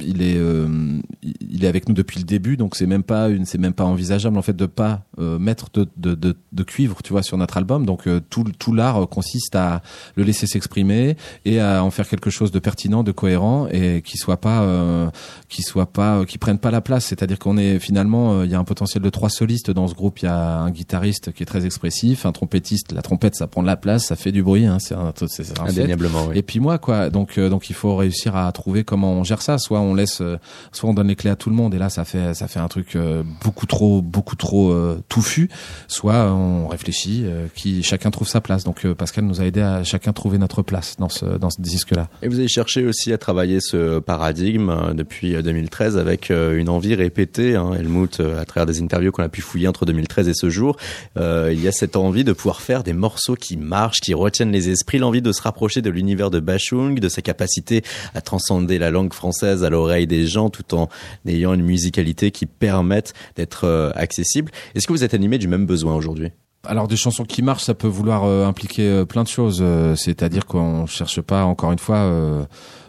[0.01, 3.45] il est euh, il est avec nous depuis le début, donc c'est même pas une
[3.45, 7.03] c'est même pas envisageable en fait de pas euh, mettre de, de de de cuivre,
[7.03, 7.87] tu vois, sur notre album.
[7.87, 9.83] Donc tout tout l'art consiste à
[10.17, 14.17] le laisser s'exprimer et à en faire quelque chose de pertinent, de cohérent et qui
[14.17, 15.11] soit pas euh,
[15.49, 17.05] qui soit pas euh, qui prenne pas la place.
[17.05, 19.95] C'est-à-dire qu'on est finalement euh, il y a un potentiel de trois solistes dans ce
[19.95, 20.21] groupe.
[20.21, 22.93] Il y a un guitariste qui est très expressif, un trompettiste.
[22.93, 24.67] La trompette ça prend de la place, ça fait du bruit.
[24.67, 25.81] Hein, c'est un c'est c'est un fait.
[25.81, 26.39] Indéniablement, oui.
[26.39, 27.11] Et puis moi, quoi.
[27.11, 29.59] Donc, euh, donc il faut réussir à trouver comment on gère ça.
[29.59, 30.39] Soit on laisse, euh,
[30.73, 31.75] soit on donne les clés à tout le monde.
[31.75, 35.49] Et là, ça fait, ça fait un truc euh, beaucoup trop, beaucoup trop euh, touffu.
[35.89, 38.65] Soit on réfléchit, euh, qui chacun trouve sa place.
[38.65, 41.61] Donc euh, Pascal nous a aidé à chacun trouver notre place dans ce, dans ce
[41.61, 42.09] disque-là.
[42.23, 46.59] Et vous avez cherché aussi à travailler ce paradigme euh, depuis euh, 2013 avec euh,
[46.59, 47.55] une envie répétée.
[47.55, 50.51] Hein, Helmut, euh, à travers des interviews qu'on a pu fouiller entre 2013 et ce
[50.51, 50.77] jour,
[51.17, 54.53] euh, il y a cette envie de pouvoir faire des morceaux qui marchent, qui retiennent
[54.53, 57.83] les esprits, l'envie de se rapprocher de l'univers de Bachung, de sa capacité
[58.15, 60.89] à transcender la langue française à l'oreille des gens tout en
[61.27, 64.51] ayant une musicalité qui permette d'être euh, accessible.
[64.75, 66.33] Est-ce que vous êtes animé du même besoin aujourd'hui?
[66.67, 69.59] Alors des chansons qui marchent, ça peut vouloir euh, impliquer euh, plein de choses.
[69.61, 72.47] Euh, C'est-à-dire qu'on cherche pas, encore une fois,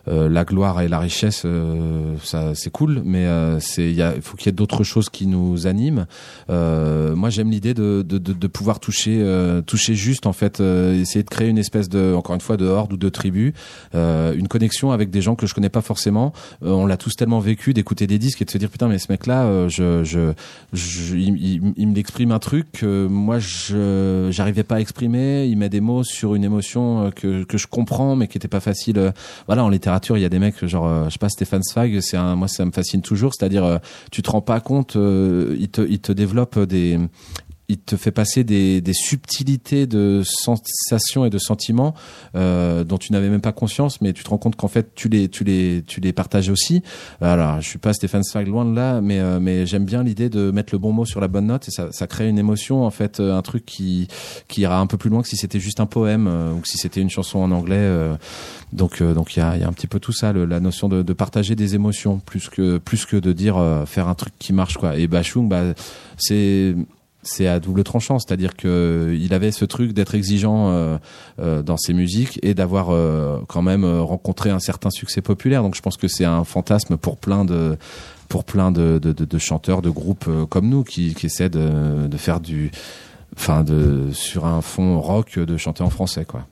[0.07, 1.43] la gloire et la richesse.
[1.45, 5.27] euh, ça, c'est cool, mais euh, c'est, il faut qu'il y ait d'autres choses qui
[5.27, 6.05] nous animent.
[6.49, 10.59] Euh, moi, j'aime l'idée de, de, de, de pouvoir toucher, euh, toucher juste en fait,
[10.59, 13.53] euh, essayer de créer une espèce de, encore une fois, de horde ou de tribu,
[13.95, 16.33] euh, une connexion avec des gens que je connais pas forcément.
[16.63, 18.99] Euh, on l'a tous tellement vécu d'écouter des disques et de se dire putain, mais
[18.99, 20.33] ce mec-là, euh, je, je,
[20.73, 25.45] je, il, il, il me exprime un truc que moi je j'arrivais pas à exprimer.
[25.47, 28.47] Il met des mots sur une émotion euh, que que je comprends, mais qui était
[28.47, 28.99] pas facile.
[28.99, 29.11] euh,
[29.47, 31.99] Voilà, en littérature, il y a des mecs genre, euh, je sais pas, Stéphane Zweig,
[32.01, 33.33] c'est un, moi ça me fascine toujours.
[33.33, 33.77] C'est-à-dire, euh,
[34.11, 36.99] tu te rends pas compte, euh, il te il te développe des
[37.67, 41.93] il te fait passer des, des subtilités de sensations et de sentiments
[42.35, 45.09] euh, dont tu n'avais même pas conscience, mais tu te rends compte qu'en fait tu
[45.09, 46.83] les tu les tu les partages aussi.
[47.21, 50.29] Alors je suis pas Stéphane Zweig loin de là, mais euh, mais j'aime bien l'idée
[50.29, 52.85] de mettre le bon mot sur la bonne note et ça, ça crée une émotion
[52.85, 54.07] en fait, euh, un truc qui
[54.47, 56.67] qui ira un peu plus loin que si c'était juste un poème euh, ou que
[56.67, 57.75] si c'était une chanson en anglais.
[57.77, 58.15] euh.
[58.73, 60.59] donc euh, donc il y a y a un petit peu tout ça, le- la
[60.59, 63.55] notion de, de partager des émotions plus que plus que de dire
[63.87, 64.97] faire un truc qui marche quoi.
[64.97, 65.63] Et Bachung, bah
[66.17, 66.75] c'est
[67.25, 70.97] c'est à double tranchant, c'est-à-dire que il avait ce truc d'être exigeant euh,
[71.39, 75.63] euh, dans ses musiques et d'avoir euh, quand même euh, rencontré un certain succès populaire.
[75.63, 77.77] Donc je pense que c'est un fantasme pour plein de
[78.29, 82.39] pour plein de, de, chanteurs, de groupes comme nous qui, qui essaient de, de faire
[82.39, 82.71] du,
[83.37, 86.47] enfin de sur un fond rock de chanter en français quoi.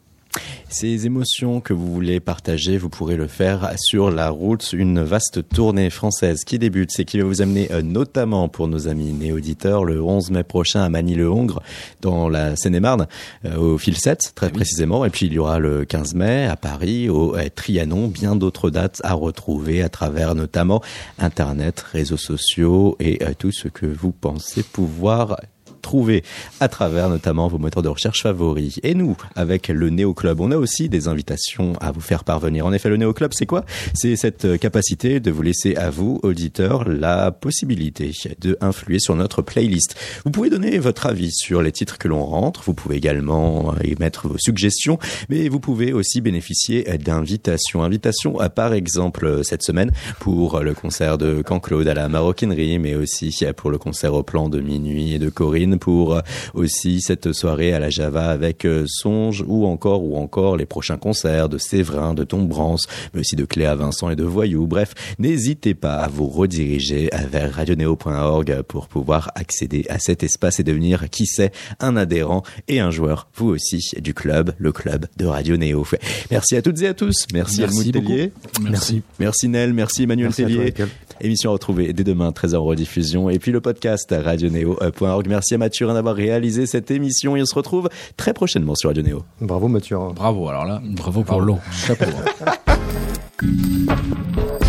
[0.69, 5.47] Ces émotions que vous voulez partager, vous pourrez le faire sur la route, une vaste
[5.47, 9.85] tournée française qui débute, c'est qui va vous amener euh, notamment pour nos amis néo-auditeurs
[9.85, 11.61] le 11 mai prochain à Manille-le-Hongre
[12.01, 13.07] dans la Seine-et-Marne,
[13.45, 16.55] euh, au fil 7 très précisément, et puis il y aura le 15 mai à
[16.55, 20.81] Paris, au euh, Trianon, bien d'autres dates à retrouver à travers notamment
[21.19, 25.37] Internet, réseaux sociaux et tout ce que vous pensez pouvoir
[25.83, 26.23] trouver
[26.59, 28.79] à travers notamment vos moteurs de recherche favoris.
[28.81, 32.65] Et nous, avec le Néo Club, on a aussi des invitations à vous faire parvenir.
[32.65, 33.65] En effet, le Néo Club, c'est quoi?
[33.93, 38.11] C'est cette capacité de vous laisser à vous, auditeurs, la possibilité
[38.41, 39.95] de influer sur notre playlist.
[40.25, 42.63] Vous pouvez donner votre avis sur les titres que l'on rentre.
[42.65, 44.97] Vous pouvez également émettre vos suggestions,
[45.29, 47.83] mais vous pouvez aussi bénéficier d'invitations.
[47.83, 52.95] Invitations à, par exemple, cette semaine pour le concert de Caen-Claude à la maroquinerie, mais
[52.95, 56.21] aussi pour le concert au plan de minuit et de Corinne pour euh,
[56.53, 60.97] aussi cette soirée à la Java avec euh, Songe ou encore ou encore les prochains
[60.97, 64.67] concerts de Séverin, de Tombrance, mais aussi de Cléa Vincent et de Voyou.
[64.67, 70.63] Bref, n'hésitez pas à vous rediriger vers radioneo.org pour pouvoir accéder à cet espace et
[70.63, 75.25] devenir, qui sait, un adhérent et un joueur, vous aussi, du club, le club de
[75.25, 75.85] Radio Néo.
[76.31, 77.25] Merci à toutes et à tous.
[77.33, 77.93] Merci, Merci Helmut.
[77.93, 78.31] Tellier.
[78.61, 79.01] Merci.
[79.19, 80.91] Merci Nel, merci Emmanuel Merci à toi, Tellier.
[81.21, 83.29] Émission à retrouver dès demain, 13h en rediffusion.
[83.29, 85.27] Et puis le podcast radioneo.org.
[85.27, 89.03] Merci à Mathurin d'avoir réalisé cette émission et on se retrouve très prochainement sur Radio
[89.03, 89.23] Néo.
[89.41, 89.97] Bravo Mathieu.
[90.15, 91.57] Bravo alors là, Bravo pour l'eau.
[91.71, 92.05] chapeau.